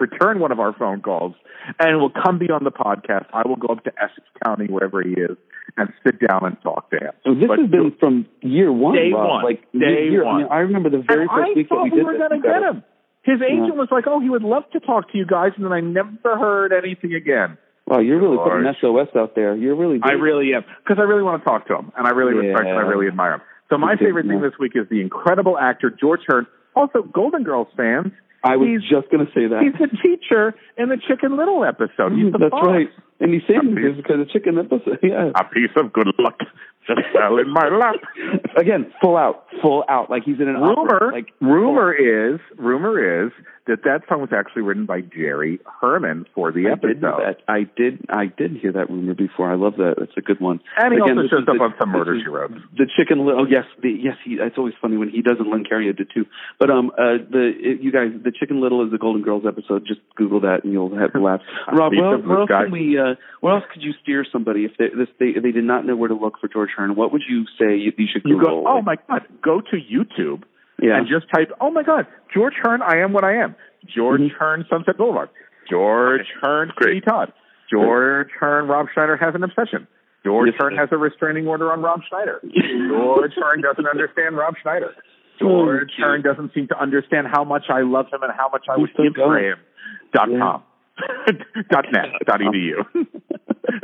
return 0.01 0.41
one 0.41 0.51
of 0.53 0.59
our 0.61 0.73
phone 0.73 1.01
calls 1.03 1.35
and 1.79 2.01
will 2.01 2.11
come 2.11 2.39
be 2.39 2.47
on 2.51 2.65
the 2.65 2.71
podcast. 2.71 3.27
I 3.33 3.47
will 3.47 3.57
go 3.57 3.69
up 3.69 3.85
to 3.85 3.93
Essex 4.03 4.27
County, 4.45 4.67
wherever 4.67 5.03
he 5.03 5.11
is, 5.11 5.37
and 5.77 5.91
sit 6.05 6.19
down 6.27 6.41
and 6.45 6.57
talk 6.63 6.91
to 6.91 6.97
him. 6.97 7.13
So 7.25 7.35
this 7.35 7.49
But 7.49 7.59
has 7.61 7.71
been 7.71 7.93
from 8.01 8.27
year 8.41 8.73
one, 8.73 8.95
Day 8.97 9.13
Rob. 9.13 9.29
one. 9.29 9.45
Like 9.45 9.63
Day 9.73 10.09
year, 10.11 10.25
one. 10.25 10.35
I, 10.35 10.39
mean, 10.39 10.47
I 10.51 10.59
remember 10.61 10.91
the 10.91 11.05
very 11.07 11.23
and 11.23 11.31
first 11.31 11.51
I 11.51 11.53
week 11.55 11.69
that 11.69 11.75
thought 11.75 11.85
we 11.85 11.91
we 11.91 11.97
did 11.99 12.07
were 12.07 12.13
this. 12.15 12.19
going 12.29 12.41
to 12.43 12.49
get 12.49 12.63
him. 12.63 12.83
His 13.23 13.43
agent 13.43 13.67
Yeah. 13.75 13.81
was 13.81 13.89
like, 13.91 14.05
"Oh, 14.07 14.19
he 14.19 14.31
would 14.31 14.43
love 14.43 14.65
to 14.73 14.81
talk 14.81 15.13
to 15.13 15.19
you 15.19 15.27
guys," 15.27 15.53
and 15.57 15.65
then 15.65 15.73
I 15.73 15.81
never 15.81 16.39
heard 16.39 16.73
anything 16.73 17.13
again. 17.15 17.59
Wow, 17.87 17.99
you're 17.99 18.19
really 18.19 18.39
putting 18.39 18.63
George. 18.65 19.09
SOS 19.11 19.15
out 19.17 19.35
there. 19.35 19.55
You're 19.55 19.75
really. 19.75 20.01
I 20.03 20.13
really 20.13 20.55
am 20.55 20.65
because 20.83 20.99
I 20.99 21.05
really 21.05 21.23
want 21.23 21.43
to 21.43 21.49
talk 21.49 21.67
to 21.69 21.77
him, 21.77 21.93
and 21.99 22.07
I 22.07 22.11
really 22.11 22.35
Yeah. 22.37 22.53
respect 22.53 22.69
and 22.71 22.79
I 22.79 22.83
really 22.83 23.09
admire 23.09 23.35
him. 23.35 23.41
So 23.69 23.77
my 23.79 23.97
favorite 23.97 24.27
thing 24.27 24.41
this 24.41 24.59
week 24.59 24.73
is 24.75 24.89
the 24.89 25.01
incredible 25.01 25.59
actor 25.59 25.91
George 25.91 26.23
Hearn. 26.27 26.47
Also, 26.75 27.03
Golden 27.03 27.43
Girls 27.45 27.69
fans. 27.77 28.13
I 28.43 28.57
was 28.57 28.69
he's, 28.69 28.81
just 28.89 29.11
going 29.13 29.27
to 29.27 29.33
say 29.33 29.47
that. 29.49 29.61
He's 29.61 29.77
the 29.77 29.93
teacher 30.01 30.55
in 30.79 30.89
the 30.89 30.97
Chicken 30.97 31.37
Little 31.37 31.63
episode. 31.63 32.13
He's 32.17 32.25
mm, 32.25 32.33
the 32.33 32.39
That's 32.39 32.51
boss. 32.51 32.65
right. 32.65 32.89
And 33.21 33.35
he 33.35 33.41
sings 33.47 33.77
piece- 33.77 33.97
because 33.97 34.21
of 34.25 34.31
chicken 34.31 34.57
episode. 34.59 34.99
Yeah. 35.03 35.31
A 35.37 35.45
piece 35.45 35.71
of 35.77 35.93
good 35.93 36.09
luck 36.19 36.39
just 36.87 37.01
fell 37.13 37.37
in 37.39 37.51
my 37.53 37.69
lap. 37.69 37.97
Again, 38.57 38.93
full 39.03 39.17
out, 39.17 39.45
full 39.61 39.85
out. 39.89 40.09
Like 40.09 40.23
he's 40.25 40.41
in 40.41 40.49
an 40.49 40.55
rumor 40.55 40.81
opera. 40.97 41.13
Like 41.13 41.29
rumor 41.41 41.93
is 41.93 42.41
rumor 42.57 43.27
is 43.27 43.33
that 43.71 43.85
that 43.85 44.03
song 44.09 44.21
was 44.21 44.31
actually 44.35 44.63
written 44.63 44.85
by 44.85 45.01
Jerry 45.01 45.61
Herman 45.81 46.27
for 46.35 46.51
the 46.53 46.67
I 46.69 46.73
episode. 46.73 46.89
did 46.89 47.01
that. 47.03 47.37
I 47.49 47.61
did. 47.77 48.05
I 48.11 48.27
did 48.27 48.57
hear 48.59 48.73
that 48.73 48.91
rumor 48.91 49.15
before. 49.15 49.51
I 49.51 49.55
love 49.55 49.77
that. 49.79 49.95
That's 49.99 50.13
a 50.17 50.21
good 50.21 50.41
one. 50.41 50.61
And 50.77 50.93
he 50.93 51.01
Again, 51.01 51.17
also 51.19 51.29
shows 51.31 51.47
up 51.49 51.55
the- 51.57 51.63
on 51.63 51.75
some 51.79 51.91
murder 51.91 52.13
this 52.15 52.21
is 52.21 52.25
she 52.27 52.31
wrote. 52.31 52.51
The 52.77 52.87
Chicken 52.99 53.25
Little. 53.25 53.43
Oh 53.43 53.47
yes, 53.49 53.65
the, 53.81 53.89
yes. 53.91 54.17
He, 54.25 54.35
it's 54.35 54.59
always 54.59 54.75
funny 54.83 54.97
when 54.97 55.09
he 55.09 55.23
does 55.23 55.37
and 55.39 55.49
Len 55.51 55.65
Cariou 55.65 55.97
did 55.97 56.11
too. 56.13 56.27
But 56.59 56.71
um, 56.71 56.91
uh, 56.99 57.23
the 57.31 57.53
it, 57.57 57.81
you 57.81 57.93
guys, 57.93 58.11
the 58.23 58.33
Chicken 58.33 58.61
Little 58.61 58.85
is 58.85 58.91
the 58.93 58.99
Golden 58.99 59.23
Girls 59.23 59.45
episode. 59.47 59.87
Just 59.87 60.01
Google 60.17 60.41
that 60.41 60.65
and 60.65 60.73
you'll 60.73 60.91
have 60.99 61.11
laughs. 61.15 61.45
Rob, 61.73 61.93
where, 61.95 62.19
where 62.19 62.41
else 62.41 62.49
Sky. 62.51 62.65
can 62.65 62.73
we? 62.73 62.99
Uh, 62.99 63.15
where 63.41 63.55
else 63.55 63.65
could 63.73 63.83
you 63.83 63.93
steer 64.03 64.27
somebody 64.31 64.65
if 64.65 64.73
they 64.79 64.89
this, 64.89 65.09
they 65.19 65.33
they 65.41 65.53
did 65.53 65.65
not 65.65 65.87
know 65.87 65.97
where 65.97 66.09
to 66.09 66.15
look 66.15 66.39
for 66.41 66.49
George 66.49 66.71
Hearn? 66.77 66.97
What 66.97 67.13
would 67.13 67.23
you 67.29 67.45
say 67.59 67.77
you, 67.77 67.93
you 67.97 68.07
should 68.13 68.23
You 68.25 68.39
Google? 68.39 68.65
go, 68.65 68.69
oh 68.69 68.83
my 68.83 68.97
god, 69.09 69.23
go 69.43 69.61
to 69.61 69.77
YouTube 69.77 70.43
yeah. 70.83 70.97
and 70.99 71.07
just 71.09 71.27
type, 71.33 71.51
oh 71.61 71.71
my 71.71 71.83
god, 71.83 72.07
George 72.35 72.55
Hearn, 72.63 72.83
I 72.83 72.99
am 72.99 73.13
what 73.13 73.25
I 73.25 73.37
am. 73.37 73.55
George 73.87 74.21
Mhm. 74.21 74.33
Hearn, 74.39 74.65
Sunset 74.71 74.97
Boulevard. 74.99 75.29
George 75.69 76.27
Hearn, 76.43 76.73
Katie 76.81 77.01
Todd. 77.01 77.33
George 77.71 78.29
Hearn, 78.39 78.67
Rob 78.69 78.87
Schneider 78.93 79.17
has 79.17 79.35
an 79.35 79.43
obsession. 79.45 79.87
George 80.25 80.49
Yes, 80.53 80.57
Hearn 80.61 80.77
has 80.77 80.89
a 80.93 80.97
restraining 80.99 81.47
order 81.49 81.73
on 81.73 81.81
Rob 81.83 82.03
Schneider. 82.09 82.41
George 82.89 83.33
Hearn 83.37 83.63
doesn't 83.63 83.87
understand 83.87 84.37
Rob 84.37 84.55
Schneider. 84.61 84.93
George 85.39 85.91
Oh, 85.99 86.03
Hearn 86.03 86.23
doesn't 86.23 86.53
seem 86.53 86.69
to 86.69 86.79
understand 86.79 87.29
how 87.33 87.45
much 87.45 87.65
I 87.71 87.81
love 87.81 88.07
him 88.13 88.23
and 88.23 88.33
how 88.37 88.49
much 88.53 88.67
I 88.69 88.77
would 88.77 88.91
give 88.97 89.15
for 89.15 89.39
him. 89.39 89.57
Dot 90.13 90.31
Yeah. 90.31 90.39
com. 90.39 90.63
dot 91.71 91.87
net. 91.93 92.07
Dot 92.27 92.41
edu. 92.41 92.85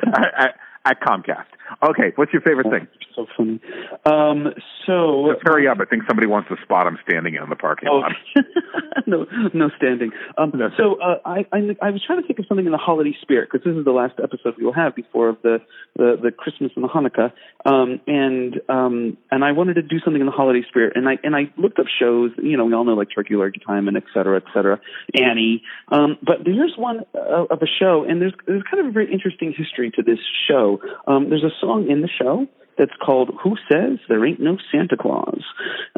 at, 0.07 0.35
at, 0.37 0.55
at 0.85 1.01
Comcast. 1.01 1.47
Okay, 1.89 2.13
what's 2.17 2.33
your 2.33 2.43
favorite 2.43 2.67
thing? 2.71 2.87
so 3.15 3.27
funny. 3.37 3.61
Um, 4.05 4.53
so 4.87 5.33
Just 5.35 5.47
hurry 5.47 5.69
up. 5.69 5.79
I 5.81 5.85
think 5.85 6.05
somebody 6.09 6.27
wants 6.27 6.49
the 6.49 6.57
spot 6.63 6.87
I'm 6.87 6.99
standing 7.09 7.35
in 7.35 7.49
the 7.51 7.57
parking 7.57 7.89
Oh, 7.91 7.97
lot. 7.99 8.13
no, 9.07 9.27
no 9.53 9.71
standing. 9.77 10.13
Um, 10.39 10.53
That's 10.55 10.77
so 10.77 11.01
uh, 11.01 11.19
I, 11.25 11.47
I, 11.53 11.59
I 11.83 11.91
was 11.91 12.03
trying 12.07 12.21
to 12.23 12.27
think 12.27 12.39
of 12.39 12.47
something 12.49 12.67
in 12.67 12.73
the 12.73 12.79
holiday 12.79 13.15
spirit 13.21 13.49
because 13.51 13.65
this 13.65 13.77
is 13.77 13.85
the 13.85 13.91
last 13.93 14.15
episode 14.23 14.55
we 14.59 14.65
will 14.65 14.73
have 14.73 14.95
before 14.95 15.37
the 15.43 15.59
the, 15.97 16.17
the 16.23 16.31
Christmas 16.31 16.71
and 16.77 16.85
the 16.85 16.89
Hanukkah, 16.89 17.33
um, 17.65 18.01
and 18.07 18.61
um, 18.69 19.17
and 19.31 19.45
I 19.45 19.53
wanted 19.53 19.75
to 19.75 19.83
do 19.83 19.99
something 20.05 20.21
in 20.21 20.27
the 20.27 20.33
holiday 20.33 20.63
spirit, 20.69 20.93
and 20.95 21.09
I 21.09 21.19
and 21.23 21.35
I 21.35 21.51
looked 21.57 21.79
up 21.79 21.87
shows. 22.01 22.31
You 22.43 22.57
know, 22.57 22.65
we 22.67 22.75
all 22.75 22.85
know 22.85 22.95
like 22.95 23.09
Turkey 23.15 23.35
Lurkey 23.35 23.65
Time 23.67 23.89
and 23.89 23.97
et 23.97 24.05
cetera, 24.15 24.37
et 24.37 24.45
cetera, 24.55 24.81
Annie. 25.15 25.63
Um, 25.91 26.19
but 26.23 26.39
there's 26.45 26.75
one 26.77 27.01
uh, 27.15 27.45
of 27.51 27.63
a 27.63 27.67
show, 27.81 28.05
and 28.09 28.21
there's 28.21 28.35
there's 28.47 28.63
kind 28.71 28.81
of 28.81 28.87
a 28.87 28.93
very 28.93 29.13
interesting 29.13 29.55
history 29.57 29.91
to 29.97 30.03
this 30.03 30.19
show. 30.49 30.81
Um, 31.07 31.31
there's 31.31 31.45
a 31.45 31.55
song 31.61 31.89
in 31.91 32.03
the 32.03 32.09
show 32.09 32.47
that's 32.79 32.95
called 33.05 33.31
"Who 33.43 33.57
Says 33.71 33.99
There 34.09 34.25
Ain't 34.25 34.41
No 34.41 34.59
Santa 34.71 34.97
Claus," 34.97 35.43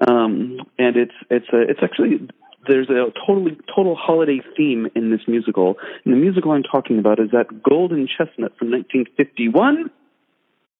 um, 0.07 0.59
and 0.79 0.97
it's 0.97 1.15
it's 1.31 1.49
a, 1.53 1.63
it's 1.63 1.81
actually 1.83 2.29
there's 2.67 2.91
a 2.91 3.13
totally 3.27 3.57
total 3.75 3.97
holiday 3.97 4.41
theme 4.57 4.89
in 4.95 5.11
this 5.11 5.21
musical. 5.27 5.77
And 6.05 6.15
the 6.15 6.19
musical 6.19 6.53
I'm 6.53 6.63
talking 6.63 6.99
about 6.99 7.19
is 7.19 7.31
that 7.33 7.63
Golden 7.63 8.07
Chestnut 8.07 8.53
from 8.59 8.71
1951. 8.71 9.91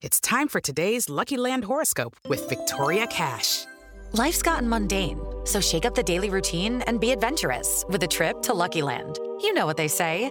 It's 0.01 0.21
time 0.21 0.49
for 0.49 0.61
today's 0.61 1.09
Lucky 1.09 1.37
Land 1.37 1.65
horoscope 1.65 2.15
with 2.29 2.49
Victoria 2.49 3.07
Cash. 3.07 3.65
Life's 4.13 4.43
gotten 4.43 4.69
mundane, 4.69 5.21
so 5.45 5.61
shake 5.61 5.85
up 5.85 5.95
the 5.95 6.03
daily 6.03 6.31
routine 6.31 6.83
and 6.83 7.01
be 7.01 7.11
adventurous 7.11 7.85
with 7.89 8.03
a 8.03 8.07
trip 8.07 8.41
to 8.43 8.55
Lucky 8.55 8.81
Land. 8.81 9.19
You 9.43 9.53
know 9.53 9.67
what 9.67 9.77
they 9.77 9.89
say 9.89 10.31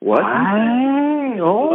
What? 0.00 0.20
Oh, 0.22 0.26
hoolie. 0.26 1.67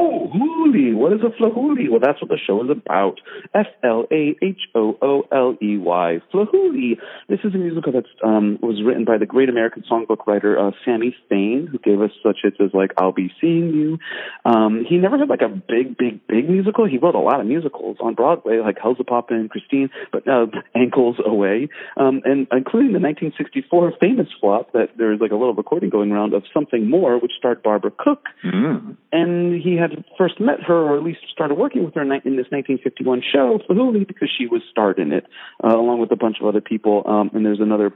What 1.03 1.11
is 1.11 1.19
a 1.19 1.35
flahooley? 1.35 1.89
Well, 1.89 1.99
that's 1.99 2.21
what 2.21 2.29
the 2.29 2.39
show 2.39 2.63
is 2.63 2.69
about. 2.69 3.19
F 3.53 3.67
L 3.83 4.05
A 4.09 4.37
H 4.41 4.61
O 4.73 4.97
O 5.01 5.23
L 5.33 5.57
E 5.61 5.75
Y. 5.75 6.21
Flahooley. 6.31 6.97
This 7.27 7.39
is 7.43 7.53
a 7.53 7.57
musical 7.57 7.91
that 7.91 8.05
um, 8.25 8.57
was 8.61 8.81
written 8.81 9.03
by 9.03 9.17
the 9.17 9.25
great 9.25 9.49
American 9.49 9.83
songbook 9.83 10.25
writer 10.27 10.57
uh, 10.57 10.71
Sammy 10.85 11.13
Fain, 11.27 11.67
who 11.69 11.77
gave 11.79 11.99
us 11.99 12.11
such 12.23 12.37
hits 12.41 12.55
as 12.61 12.69
like 12.73 12.91
"I'll 12.97 13.11
Be 13.11 13.33
Seeing 13.41 13.73
You." 13.73 13.97
Um, 14.45 14.85
he 14.87 14.95
never 14.95 15.17
had 15.17 15.27
like 15.27 15.41
a 15.41 15.49
big, 15.49 15.97
big, 15.97 16.25
big 16.25 16.49
musical. 16.49 16.87
He 16.87 16.99
wrote 16.99 17.15
a 17.15 17.19
lot 17.19 17.41
of 17.41 17.47
musicals 17.47 17.97
on 17.99 18.15
Broadway, 18.15 18.59
like 18.59 18.77
Hellzapoppin' 18.77 19.31
and 19.31 19.49
Christine, 19.49 19.89
but 20.13 20.25
uh, 20.25 20.45
Ankles 20.73 21.17
Aweigh, 21.19 21.67
um, 21.97 22.21
and 22.23 22.47
including 22.53 22.93
the 22.93 23.03
1964 23.03 23.95
famous 23.99 24.27
flop 24.39 24.71
that 24.71 24.91
there's 24.97 25.19
like 25.19 25.31
a 25.31 25.35
little 25.35 25.53
recording 25.53 25.89
going 25.89 26.13
around 26.13 26.33
of 26.33 26.43
Something 26.53 26.89
More, 26.89 27.19
which 27.19 27.33
starred 27.37 27.61
Barbara 27.61 27.91
Cook. 27.91 28.27
Mm. 28.45 28.95
And 29.11 29.61
he 29.61 29.75
had 29.75 30.05
first 30.17 30.39
met 30.39 30.61
her, 30.63 30.92
or 30.93 30.97
at 30.97 31.03
least 31.03 31.21
started 31.31 31.55
working 31.55 31.83
with 31.83 31.95
her 31.95 32.01
in, 32.01 32.09
this 32.09 32.47
1951 32.51 33.23
show, 33.33 33.59
Flahooley, 33.67 34.07
because 34.07 34.29
she 34.37 34.45
was 34.45 34.61
starred 34.69 34.99
in 34.99 35.11
it, 35.11 35.25
uh, 35.63 35.75
along 35.75 35.99
with 35.99 36.11
a 36.11 36.15
bunch 36.15 36.37
of 36.39 36.47
other 36.47 36.61
people. 36.61 37.01
Um, 37.05 37.31
and 37.33 37.45
there's 37.45 37.59
another 37.59 37.91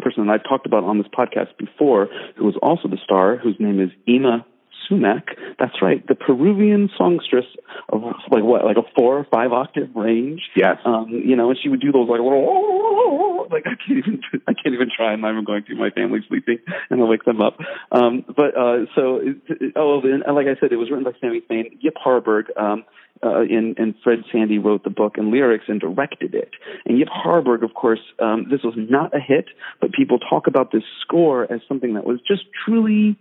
person 0.00 0.26
that 0.26 0.32
I've 0.32 0.44
talked 0.44 0.66
about 0.66 0.84
on 0.84 0.98
this 0.98 1.06
podcast 1.06 1.56
before, 1.56 2.08
who 2.36 2.44
was 2.44 2.56
also 2.60 2.88
the 2.88 2.98
star, 3.02 3.36
whose 3.36 3.56
name 3.60 3.80
is 3.80 3.90
Yma 4.08 4.44
Sumac. 4.88 5.36
That's 5.58 5.80
right, 5.82 6.06
the 6.06 6.14
Peruvian 6.14 6.90
songstress 6.96 7.46
of 7.88 8.02
like 8.30 8.42
what, 8.42 8.64
like 8.64 8.76
a 8.76 8.88
four 8.96 9.18
or 9.18 9.26
five 9.30 9.52
octave 9.52 9.90
range. 9.94 10.42
Yes. 10.54 10.78
Um, 10.84 11.08
you 11.10 11.36
know, 11.36 11.50
and 11.50 11.58
she 11.62 11.68
would 11.68 11.80
do 11.80 11.92
those 11.92 12.08
like 12.08 12.20
little 12.20 13.46
like 13.50 13.64
I 13.66 13.74
can't 13.76 13.98
even 13.98 14.20
I 14.46 14.52
can't 14.54 14.74
even 14.74 14.88
try. 14.94 15.12
I'm 15.12 15.20
not 15.20 15.32
even 15.32 15.44
going 15.44 15.64
to. 15.64 15.74
My 15.74 15.90
family's 15.90 16.24
sleeping, 16.28 16.58
and 16.90 17.00
I'll 17.00 17.08
wake 17.08 17.24
them 17.24 17.40
up. 17.40 17.58
Um, 17.92 18.24
but 18.26 18.56
uh, 18.56 18.86
so 18.94 19.16
it, 19.16 19.36
it, 19.48 19.72
oh, 19.76 20.00
and 20.02 20.22
like 20.34 20.46
I 20.46 20.58
said, 20.60 20.72
it 20.72 20.76
was 20.76 20.90
written 20.90 21.04
by 21.04 21.12
Sammy 21.20 21.42
Fain, 21.48 21.78
Yip 21.80 21.94
Harburg. 21.96 22.46
Um, 22.56 22.84
uh, 23.22 23.40
and, 23.40 23.78
and 23.78 23.94
Fred 24.02 24.20
Saidy 24.32 24.62
wrote 24.62 24.84
the 24.84 24.90
book 24.90 25.16
and 25.16 25.30
lyrics 25.30 25.64
and 25.68 25.80
directed 25.80 26.34
it. 26.34 26.50
And 26.84 26.98
Yip 26.98 27.08
Harburg, 27.10 27.62
of 27.62 27.74
course, 27.74 28.00
um, 28.20 28.46
this 28.50 28.62
was 28.62 28.74
not 28.76 29.14
a 29.14 29.20
hit, 29.20 29.46
but 29.80 29.92
people 29.92 30.18
talk 30.18 30.46
about 30.46 30.72
this 30.72 30.82
score 31.02 31.50
as 31.50 31.60
something 31.68 31.94
that 31.94 32.04
was 32.04 32.20
just 32.26 32.42
truly, 32.64 33.16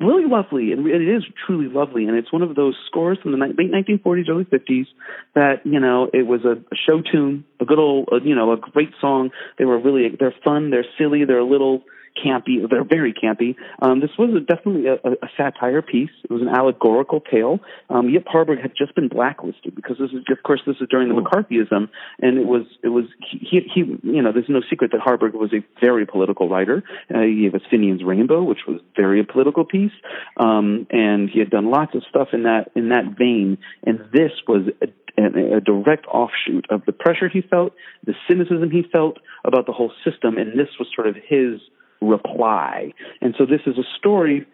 really 0.00 0.26
lovely. 0.26 0.72
And 0.72 0.86
it 0.86 1.02
is 1.02 1.24
truly 1.46 1.68
lovely. 1.68 2.04
And 2.04 2.16
it's 2.16 2.32
one 2.32 2.42
of 2.42 2.54
those 2.54 2.76
scores 2.86 3.18
from 3.22 3.32
the 3.32 3.38
late 3.38 3.56
1940s, 3.56 4.28
early 4.28 4.44
50s 4.44 4.86
that, 5.34 5.60
you 5.64 5.80
know, 5.80 6.08
it 6.12 6.26
was 6.26 6.44
a, 6.44 6.52
a 6.52 6.76
show 6.86 7.02
tune, 7.02 7.44
a 7.60 7.64
good 7.64 7.78
old, 7.78 8.08
uh, 8.12 8.20
you 8.22 8.34
know, 8.34 8.52
a 8.52 8.56
great 8.56 8.90
song. 9.00 9.30
They 9.58 9.64
were 9.64 9.78
really, 9.78 10.08
they're 10.18 10.34
fun, 10.44 10.70
they're 10.70 10.86
silly, 10.98 11.24
they're 11.24 11.38
a 11.38 11.46
little, 11.46 11.82
campy. 12.16 12.68
They're 12.68 12.84
very 12.84 13.12
campy. 13.12 13.56
Um, 13.82 14.00
this 14.00 14.10
was 14.18 14.30
a, 14.36 14.40
definitely 14.40 14.86
a, 14.86 14.94
a, 14.94 15.28
satire 15.36 15.82
piece. 15.82 16.10
It 16.22 16.30
was 16.30 16.42
an 16.42 16.48
allegorical 16.48 17.20
tale. 17.20 17.58
Um, 17.90 18.08
Yip 18.08 18.24
Harburg 18.26 18.60
had 18.60 18.72
just 18.76 18.94
been 18.94 19.08
blacklisted 19.08 19.74
because 19.74 19.96
this 19.98 20.10
is, 20.10 20.24
of 20.30 20.42
course, 20.42 20.60
this 20.66 20.76
is 20.80 20.88
during 20.88 21.08
the 21.08 21.14
McCarthyism, 21.14 21.88
and 22.20 22.38
it 22.38 22.46
was, 22.46 22.66
it 22.82 22.88
was, 22.88 23.04
he, 23.18 23.60
he, 23.74 23.80
you 24.02 24.22
know, 24.22 24.32
there's 24.32 24.48
no 24.48 24.62
secret 24.68 24.92
that 24.92 25.00
Harburg 25.00 25.34
was 25.34 25.52
a 25.52 25.64
very 25.80 26.06
political 26.06 26.48
writer. 26.48 26.82
Uh, 27.12 27.22
he 27.22 27.42
gave 27.42 27.54
us 27.54 27.62
Finian's 27.70 28.04
Rainbow, 28.04 28.42
which 28.42 28.60
was 28.66 28.80
very 28.96 29.20
a 29.20 29.24
political 29.24 29.64
piece, 29.64 29.92
um, 30.36 30.86
and 30.90 31.28
he 31.30 31.38
had 31.38 31.50
done 31.50 31.70
lots 31.70 31.94
of 31.94 32.02
stuff 32.08 32.28
in 32.32 32.44
that 32.44 32.70
in 32.74 32.90
that 32.90 33.16
vein. 33.18 33.58
And 33.84 34.00
this 34.12 34.32
was 34.46 34.68
a, 34.80 34.86
a, 35.20 35.56
a 35.56 35.60
direct 35.60 36.06
offshoot 36.06 36.66
of 36.70 36.84
the 36.86 36.92
pressure 36.92 37.28
he 37.28 37.42
felt, 37.42 37.72
the 38.04 38.14
cynicism 38.28 38.70
he 38.70 38.82
felt 38.90 39.18
about 39.44 39.66
the 39.66 39.72
whole 39.72 39.92
system, 40.04 40.38
and 40.38 40.58
this 40.58 40.68
was 40.78 40.88
sort 40.94 41.08
of 41.08 41.16
his 41.16 41.60
reply. 42.04 42.92
And 43.20 43.34
so 43.38 43.46
this 43.46 43.60
is 43.66 43.78
a 43.78 43.86
story 43.98 44.46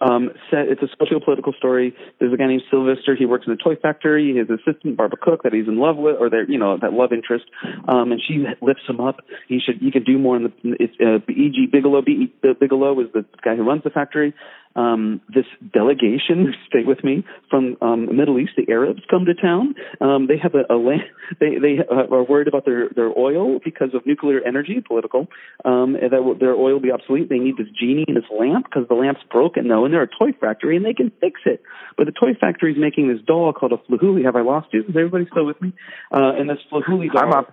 um, 0.00 0.30
set, 0.50 0.68
it's 0.68 0.82
a 0.82 0.88
socio-political 0.98 1.54
story. 1.54 1.94
There's 2.18 2.32
a 2.32 2.36
guy 2.36 2.46
named 2.46 2.62
Sylvester. 2.70 3.16
He 3.16 3.26
works 3.26 3.46
in 3.46 3.52
a 3.52 3.56
toy 3.56 3.76
factory. 3.80 4.36
His 4.36 4.48
assistant, 4.50 4.96
Barbara 4.96 5.18
Cook, 5.20 5.42
that 5.44 5.52
he's 5.52 5.68
in 5.68 5.78
love 5.78 5.96
with, 5.96 6.16
or 6.20 6.28
that 6.30 6.46
you 6.48 6.58
know 6.58 6.76
that 6.80 6.92
love 6.92 7.12
interest, 7.12 7.44
um, 7.88 8.12
and 8.12 8.20
she 8.26 8.44
lifts 8.60 8.82
him 8.88 9.00
up. 9.00 9.20
He 9.48 9.60
should 9.64 9.76
he 9.80 9.90
could 9.90 10.04
do 10.04 10.18
more. 10.18 10.36
In 10.36 10.44
the 10.44 10.52
it's 10.62 10.94
uh, 11.00 11.18
B.G. 11.26 11.68
Bigelow. 11.72 12.02
B, 12.02 12.32
Bigelow 12.42 13.00
is 13.00 13.06
the 13.12 13.24
guy 13.42 13.56
who 13.56 13.62
runs 13.62 13.84
the 13.84 13.90
factory. 13.90 14.34
Um, 14.76 15.20
this 15.34 15.46
delegation, 15.72 16.54
stay 16.68 16.84
with 16.86 17.02
me, 17.02 17.24
from 17.50 17.76
um, 17.80 18.06
the 18.06 18.12
Middle 18.12 18.38
East, 18.38 18.52
the 18.56 18.70
Arabs 18.70 19.00
come 19.10 19.24
to 19.24 19.34
town. 19.34 19.74
Um, 20.00 20.26
they 20.26 20.38
have 20.38 20.54
a, 20.54 20.72
a 20.72 20.76
land, 20.76 21.02
they 21.40 21.58
they 21.58 21.78
uh, 21.80 22.14
are 22.14 22.24
worried 22.24 22.48
about 22.48 22.64
their 22.64 22.88
their 22.94 23.10
oil 23.16 23.58
because 23.64 23.94
of 23.94 24.06
nuclear 24.06 24.40
energy, 24.46 24.82
political. 24.86 25.28
Um, 25.64 25.96
and 25.96 26.12
that 26.12 26.22
will, 26.22 26.34
their 26.38 26.54
oil 26.54 26.74
will 26.74 26.80
be 26.80 26.92
obsolete. 26.92 27.28
They 27.28 27.38
need 27.38 27.56
this 27.56 27.68
genie 27.78 28.04
and 28.06 28.16
this 28.16 28.28
lamp 28.30 28.66
because 28.66 28.86
the 28.88 28.94
lamp's 28.94 29.22
broken 29.30 29.68
though, 29.68 29.84
and 29.84 29.94
they're 29.94 30.02
a 30.02 30.08
toy 30.08 30.32
factory 30.38 30.76
and 30.76 30.84
they 30.84 30.94
can 30.94 31.10
fix 31.20 31.40
it. 31.46 31.62
But 31.96 32.06
the 32.06 32.12
toy 32.12 32.34
factory 32.38 32.72
is 32.72 32.78
making 32.78 33.08
this 33.08 33.24
doll 33.26 33.52
called 33.52 33.72
a 33.72 33.78
Flahooley. 33.78 34.24
Have 34.24 34.36
I 34.36 34.42
lost 34.42 34.68
you? 34.72 34.80
Is 34.80 34.90
everybody 34.90 35.26
still 35.30 35.46
with 35.46 35.60
me? 35.60 35.72
Uh, 36.12 36.32
and 36.36 36.48
this 36.48 36.58
Flahooley 36.70 37.08
doll. 37.12 37.24
I'm 37.24 37.32
up. 37.32 37.52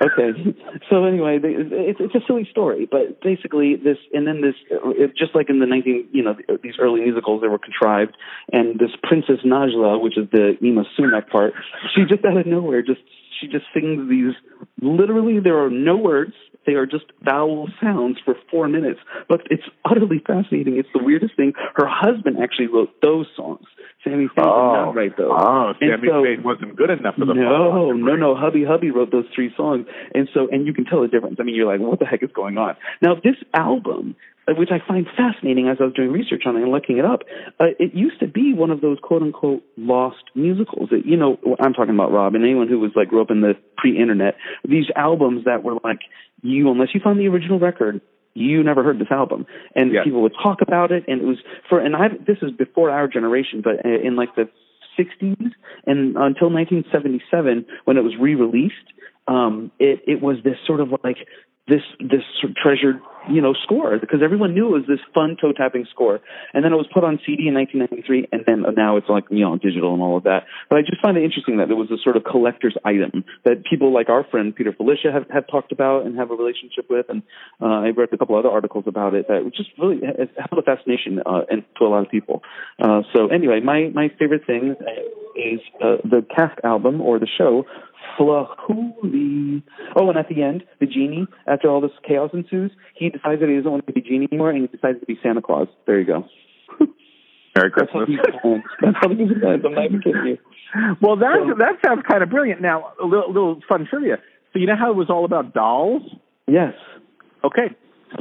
Okay. 0.00 0.56
So 0.88 1.04
anyway, 1.04 1.38
they, 1.38 1.50
it's 1.50 2.00
it's 2.00 2.14
a 2.14 2.20
silly 2.26 2.46
story, 2.50 2.88
but 2.90 3.20
basically 3.20 3.76
this, 3.76 3.98
and 4.12 4.26
then 4.26 4.40
this, 4.40 4.54
it, 4.70 5.16
just 5.16 5.34
like 5.34 5.50
in 5.50 5.58
the 5.58 5.66
nineteen, 5.66 6.08
you 6.12 6.22
know, 6.22 6.36
these 6.62 6.74
early 6.80 7.00
musicals, 7.00 7.42
they 7.42 7.48
were 7.48 7.58
contrived, 7.58 8.16
and 8.52 8.78
this 8.78 8.90
Princess 9.02 9.40
Najla, 9.44 10.00
which 10.00 10.16
is 10.16 10.28
the 10.32 10.56
Yma 10.62 10.84
Sumac 10.96 11.30
part, 11.30 11.52
she 11.94 12.02
just 12.08 12.24
out 12.24 12.36
of 12.36 12.46
nowhere 12.46 12.82
just 12.82 13.00
she 13.40 13.48
just 13.48 13.64
sings 13.74 14.08
these. 14.08 14.34
Literally, 14.80 15.40
there 15.40 15.58
are 15.58 15.70
no 15.70 15.96
words. 15.96 16.34
They 16.66 16.74
are 16.74 16.86
just 16.86 17.06
vowel 17.22 17.68
sounds 17.82 18.18
for 18.24 18.34
four 18.50 18.68
minutes, 18.68 19.00
but 19.28 19.40
it's 19.50 19.64
utterly 19.84 20.22
fascinating. 20.24 20.78
It's 20.78 20.88
the 20.94 21.02
weirdest 21.02 21.36
thing. 21.36 21.52
Her 21.74 21.86
husband 21.88 22.36
actually 22.42 22.68
wrote 22.68 22.90
those 23.02 23.26
songs. 23.36 23.66
Sammy 24.04 24.28
Fain 24.34 24.44
oh, 24.46 24.72
did 24.74 24.78
not 24.82 24.94
write 24.94 25.16
those. 25.16 25.30
Oh, 25.32 25.72
And 25.80 25.90
Sammy 25.90 26.08
so- 26.08 26.22
Fain 26.24 26.42
wasn't 26.42 26.76
good 26.76 26.90
enough 26.90 27.14
for 27.16 27.24
the 27.24 27.34
no, 27.34 27.92
no, 27.92 28.16
no. 28.16 28.34
Hubby 28.34 28.64
Hubby 28.64 28.90
wrote 28.90 29.10
those 29.12 29.26
three 29.34 29.52
songs, 29.56 29.86
and 30.14 30.28
so 30.34 30.48
and 30.50 30.66
you 30.66 30.72
can 30.72 30.84
tell 30.84 31.02
the 31.02 31.08
difference. 31.08 31.36
I 31.40 31.44
mean, 31.44 31.54
you're 31.54 31.70
like, 31.70 31.80
what 31.80 31.98
the 31.98 32.06
heck 32.06 32.22
is 32.22 32.30
going 32.34 32.58
on? 32.58 32.76
Now, 33.00 33.14
this 33.14 33.36
album, 33.54 34.16
uh, 34.48 34.54
which 34.54 34.70
I 34.72 34.84
find 34.86 35.06
fascinating 35.16 35.68
as 35.68 35.76
I 35.80 35.84
was 35.84 35.94
doing 35.94 36.10
research 36.10 36.42
on 36.46 36.56
it 36.56 36.62
and 36.62 36.72
looking 36.72 36.98
it 36.98 37.04
up, 37.04 37.20
uh, 37.60 37.66
it 37.78 37.94
used 37.94 38.18
to 38.20 38.26
be 38.26 38.52
one 38.54 38.70
of 38.70 38.80
those 38.80 38.98
quote 39.02 39.22
unquote 39.22 39.62
lost 39.76 40.24
musicals. 40.34 40.88
It, 40.90 41.06
you 41.06 41.16
know, 41.16 41.38
I'm 41.60 41.72
talking 41.72 41.94
about 41.94 42.12
Rob 42.12 42.34
and 42.34 42.44
anyone 42.44 42.68
who 42.68 42.80
was 42.80 42.90
like 42.96 43.08
grew 43.08 43.22
up 43.22 43.30
in 43.30 43.40
the 43.40 43.54
pre-internet. 43.76 44.34
These 44.68 44.86
albums 44.96 45.44
that 45.44 45.62
were 45.62 45.74
like 45.84 46.00
you, 46.42 46.70
unless 46.70 46.88
you 46.94 47.00
found 47.02 47.18
the 47.18 47.28
original 47.28 47.58
record, 47.58 48.00
you 48.34 48.62
never 48.62 48.82
heard 48.82 48.98
this 48.98 49.10
album. 49.10 49.46
And 49.74 49.92
people 50.04 50.22
would 50.22 50.34
talk 50.42 50.58
about 50.60 50.92
it 50.92 51.04
and 51.06 51.20
it 51.20 51.24
was 51.24 51.38
for 51.68 51.80
and 51.80 51.94
i 51.94 52.08
this 52.26 52.38
is 52.42 52.50
before 52.52 52.90
our 52.90 53.06
generation 53.08 53.62
but 53.62 53.84
in 53.84 54.16
like 54.16 54.34
the 54.34 54.48
60s 54.98 55.52
and 55.86 56.16
until 56.16 56.50
1977 56.50 57.66
when 57.84 57.96
it 57.96 58.02
was 58.02 58.14
re-released 58.18 58.74
um 59.28 59.70
it 59.78 60.00
it 60.06 60.22
was 60.22 60.36
this 60.44 60.56
sort 60.66 60.80
of 60.80 60.88
like 61.04 61.18
this 61.68 61.82
this 62.00 62.22
treasured 62.60 63.00
you 63.30 63.40
know 63.40 63.54
score 63.62 63.96
because 63.98 64.20
everyone 64.22 64.52
knew 64.52 64.74
it 64.74 64.82
was 64.82 64.86
this 64.88 64.98
fun 65.14 65.36
toe 65.40 65.52
tapping 65.52 65.86
score. 65.90 66.20
And 66.52 66.64
then 66.64 66.72
it 66.72 66.76
was 66.76 66.88
put 66.92 67.04
on 67.04 67.20
CD 67.24 67.46
in 67.46 67.54
1993 67.54 68.28
and 68.32 68.42
then 68.46 68.74
now 68.74 68.96
it's 68.96 69.08
like 69.08 69.24
you 69.30 69.44
know 69.44 69.56
digital 69.56 69.94
and 69.94 70.02
all 70.02 70.16
of 70.16 70.24
that. 70.24 70.44
But 70.68 70.78
I 70.78 70.82
just 70.82 71.00
find 71.00 71.16
it 71.16 71.22
interesting 71.22 71.58
that 71.58 71.70
it 71.70 71.74
was 71.74 71.90
a 71.90 71.98
sort 72.02 72.16
of 72.16 72.24
collector's 72.24 72.76
item 72.84 73.24
that 73.44 73.64
people 73.64 73.92
like 73.92 74.08
our 74.08 74.24
friend 74.24 74.54
Peter 74.54 74.72
Filichia 74.72 75.12
have, 75.12 75.30
have 75.30 75.46
talked 75.46 75.70
about 75.70 76.04
and 76.04 76.18
have 76.18 76.30
a 76.30 76.34
relationship 76.34 76.86
with. 76.90 77.06
And 77.08 77.22
uh, 77.60 77.86
I 77.86 77.90
read 77.90 78.08
a 78.12 78.18
couple 78.18 78.36
other 78.36 78.50
articles 78.50 78.84
about 78.86 79.14
it 79.14 79.28
that 79.28 79.48
just 79.54 79.70
really 79.78 80.00
held 80.02 80.58
a 80.58 80.62
fascination 80.62 81.20
uh, 81.24 81.42
and 81.48 81.62
to 81.78 81.84
a 81.84 81.90
lot 81.90 82.02
of 82.02 82.10
people. 82.10 82.42
Uh, 82.82 83.02
so 83.14 83.28
anyway 83.28 83.60
my 83.60 83.90
my 83.94 84.10
favorite 84.18 84.46
thing 84.46 84.74
is 85.36 85.60
uh, 85.80 85.96
the 86.04 86.26
cast 86.34 86.58
album 86.64 87.00
or 87.00 87.18
the 87.18 87.28
show 87.38 87.64
Flahooley. 88.18 89.62
Oh, 89.96 90.08
and 90.08 90.18
at 90.18 90.28
the 90.28 90.42
end, 90.42 90.64
the 90.80 90.86
genie, 90.86 91.26
after 91.46 91.68
all 91.68 91.80
this 91.80 91.90
chaos 92.06 92.30
ensues, 92.32 92.70
he 92.94 93.08
decides 93.08 93.40
that 93.40 93.48
he 93.48 93.56
doesn't 93.56 93.70
want 93.70 93.86
to 93.86 93.92
be 93.92 94.00
genie 94.00 94.28
anymore, 94.30 94.50
and 94.50 94.60
he 94.60 94.66
decides 94.66 95.00
to 95.00 95.06
be 95.06 95.18
Santa 95.22 95.42
Claus. 95.42 95.68
There 95.86 95.98
you 95.98 96.06
go. 96.06 96.24
Merry 97.56 97.70
Christmas. 97.70 98.08
That's 98.80 98.96
how 99.00 99.08
he 99.08 99.22
ends. 99.22 99.64
I'm 99.64 99.74
not 99.74 99.84
even 99.84 100.00
kidding 100.02 100.26
you. 100.26 100.38
Well, 101.00 101.16
that 101.16 101.54
that 101.58 101.86
sounds 101.86 102.02
kind 102.08 102.22
of 102.22 102.30
brilliant. 102.30 102.62
Now, 102.62 102.92
a 103.02 103.04
little, 103.04 103.28
little 103.28 103.60
fun 103.68 103.86
trivia. 103.88 104.16
So 104.52 104.58
you 104.58 104.66
know 104.66 104.76
how 104.78 104.90
it 104.90 104.96
was 104.96 105.10
all 105.10 105.24
about 105.24 105.52
dolls? 105.52 106.02
Yes. 106.46 106.74
Okay. 107.44 107.74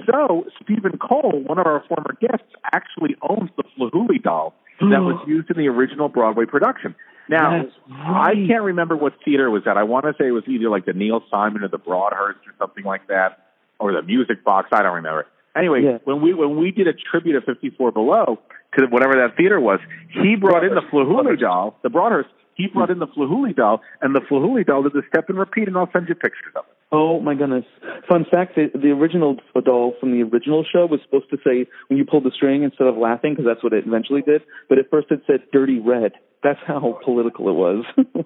So 0.06 0.46
Stephen 0.64 0.98
Cole, 0.98 1.44
one 1.46 1.60
of 1.60 1.66
our 1.66 1.84
former 1.88 2.16
guests, 2.20 2.48
actually 2.74 3.16
owns 3.22 3.50
the 3.58 3.64
Flahooley 3.78 4.22
doll 4.22 4.54
that 4.92 5.02
was 5.02 5.22
used 5.28 5.50
in 5.50 5.58
the 5.58 5.68
original 5.68 6.10
Broadway 6.10 6.46
production. 6.46 6.96
Now, 7.30 7.64
That's 7.64 7.76
I 7.90 8.34
can't 8.48 8.64
remember 8.64 8.96
what 8.98 9.14
theater 9.24 9.50
was 9.50 9.64
at. 9.66 9.78
I 9.78 9.84
want 9.84 10.06
to 10.06 10.14
say 10.20 10.28
it 10.28 10.32
was 10.32 10.44
either 10.48 10.70
like 10.70 10.86
the 10.86 10.94
Neil 10.94 11.24
Simon 11.32 11.64
or 11.64 11.68
the 11.70 11.78
Broadhurst 11.78 12.40
or 12.48 12.54
something 12.60 12.84
like 12.84 13.08
that, 13.08 13.48
or 13.80 13.94
the 13.94 14.02
Music 14.02 14.44
Box. 14.44 14.70
I 14.72 14.82
don't 14.82 14.96
remember. 14.96 15.28
Anyway, 15.56 15.84
Yeah. 15.84 15.98
when 16.04 16.22
we 16.22 16.34
when 16.34 16.58
we 16.58 16.72
did 16.72 16.88
a 16.88 16.94
tribute 16.94 17.36
of 17.36 17.44
54 17.44 17.92
Below 17.92 18.40
to 18.78 18.86
whatever 18.88 19.14
that 19.16 19.36
theater 19.38 19.60
was, 19.60 19.80
he 20.10 20.36
brought 20.36 20.64
in 20.64 20.76
the 20.76 20.82
Flahooley 20.82 21.38
doll, 21.38 21.78
the 21.84 21.90
Broadhurst. 21.90 22.30
He 22.56 22.68
brought 22.68 22.90
in 22.90 23.00
the 23.00 23.08
Flahooley 23.08 23.54
doll, 23.54 23.82
and 24.02 24.14
the 24.16 24.22
Flahooley 24.22 24.64
doll 24.66 24.84
did 24.84 24.94
the 24.94 25.04
step 25.08 25.30
and 25.30 25.38
repeat, 25.38 25.68
and 25.68 25.78
I'll 25.78 25.90
send 25.92 26.10
you 26.10 26.16
pictures 26.16 26.54
of 26.56 26.66
it. 26.70 26.71
Oh 26.92 27.22
my 27.22 27.36
goodness! 27.36 27.66
Fun 28.10 28.26
fact: 28.30 28.56
the, 28.56 28.70
the 28.74 28.90
original 28.90 29.38
doll 29.64 29.94
from 30.00 30.12
the 30.12 30.24
original 30.24 30.66
show 30.70 30.86
was 30.86 31.00
supposed 31.06 31.30
to 31.30 31.38
say 31.38 31.66
when 31.88 31.98
you 31.98 32.06
pulled 32.06 32.26
the 32.26 32.32
string 32.36 32.64
instead 32.64 32.88
of 32.88 32.98
laughing, 32.98 33.34
because 33.34 33.46
that's 33.46 33.64
what 33.64 33.72
it 33.72 33.88
eventually 33.88 34.22
did. 34.22 34.42
But 34.68 34.78
at 34.78 34.90
first 34.90 35.08
it 35.10 35.22
said 35.26 35.44
"dirty 35.54 35.80
red." 35.80 36.14
That's 36.44 36.60
how 36.66 37.00
political 37.04 37.50
it 37.50 37.54
was. 37.54 37.86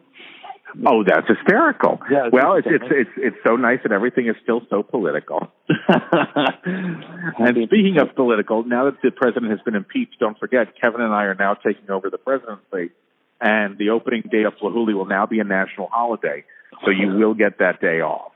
Oh, 0.85 1.03
that's 1.05 1.27
hysterical. 1.27 1.99
Yeah, 2.11 2.25
it's 2.25 2.33
well, 2.33 2.55
it's, 2.55 2.67
it's 2.69 2.83
it's 2.89 3.09
it's 3.17 3.37
so 3.47 3.55
nice 3.55 3.79
that 3.83 3.93
everything 3.93 4.27
is 4.27 4.35
still 4.43 4.61
so 4.69 4.83
political. 4.83 5.47
and 5.87 7.55
speaking 7.67 7.97
of 7.99 8.13
political, 8.15 8.63
now 8.65 8.85
that 8.85 8.95
the 9.01 9.11
president 9.11 9.51
has 9.51 9.61
been 9.63 9.75
impeached, 9.75 10.19
don't 10.19 10.37
forget 10.37 10.67
Kevin 10.81 11.01
and 11.01 11.13
I 11.13 11.23
are 11.25 11.35
now 11.35 11.53
taking 11.53 11.89
over 11.89 12.09
the 12.09 12.17
presidency, 12.17 12.93
and 13.39 13.77
the 13.77 13.91
opening 13.91 14.23
day 14.29 14.43
of 14.43 14.53
Flahooley 14.61 14.93
will 14.93 15.05
now 15.05 15.25
be 15.25 15.39
a 15.39 15.45
national 15.45 15.87
holiday, 15.87 16.43
so 16.83 16.91
you 16.91 17.07
will 17.07 17.35
get 17.35 17.59
that 17.59 17.79
day 17.79 18.01
off. 18.01 18.33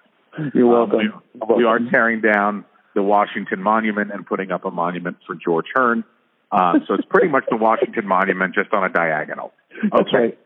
You're 0.54 0.66
Um, 0.82 0.90
welcome. 0.90 1.22
we, 1.50 1.56
we 1.58 1.64
are 1.66 1.80
tearing 1.92 2.22
down 2.22 2.66
the 2.96 3.04
Washington 3.04 3.62
Monument 3.62 4.12
and 4.12 4.26
putting 4.26 4.52
up 4.52 4.66
a 4.66 4.72
monument 4.72 5.18
for 5.28 5.36
George 5.36 5.68
Hearn. 5.76 6.04
Uh, 6.52 6.80
so 6.88 6.96
it's 6.96 7.06
pretty 7.10 7.28
much 7.28 7.44
the 7.50 7.58
Washington 7.68 8.08
Monument 8.08 8.54
just 8.56 8.74
on 8.74 8.84
a 8.84 8.90
diagonal. 8.90 9.54
That's 9.92 10.12
right. 10.14 10.38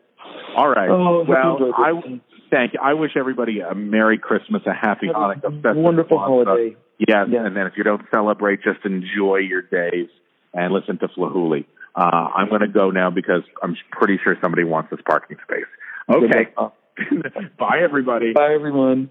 All 0.56 0.68
right. 0.68 0.90
Oh, 0.90 1.24
well, 1.26 1.72
I 1.76 1.92
thank 2.50 2.74
you. 2.74 2.80
I 2.82 2.94
wish 2.94 3.12
everybody 3.16 3.60
a 3.60 3.74
Merry 3.74 4.18
Christmas, 4.18 4.62
a 4.66 4.72
Happy 4.74 5.06
Hanukkah, 5.08 5.74
wonderful 5.74 6.18
holiday. 6.18 6.76
Yes, 6.98 7.26
and 7.28 7.56
then 7.56 7.66
if 7.66 7.72
you 7.76 7.82
don't 7.82 8.02
celebrate, 8.14 8.62
just 8.62 8.84
enjoy 8.84 9.38
your 9.38 9.62
days 9.62 10.08
and 10.52 10.72
listen 10.72 10.98
to 10.98 11.08
Flahooley. 11.08 11.66
Uh, 11.96 12.00
I'm 12.34 12.48
going 12.48 12.60
to 12.60 12.68
go 12.68 12.90
now 12.90 13.10
because 13.10 13.42
I'm 13.62 13.76
pretty 13.90 14.18
sure 14.22 14.36
somebody 14.42 14.64
wants 14.64 14.90
this 14.90 15.00
parking 15.06 15.36
space. 15.42 15.64
Okay. 16.08 16.52
Bye, 17.58 17.80
everybody. 17.82 18.32
Bye, 18.32 18.52
everyone. 18.54 19.10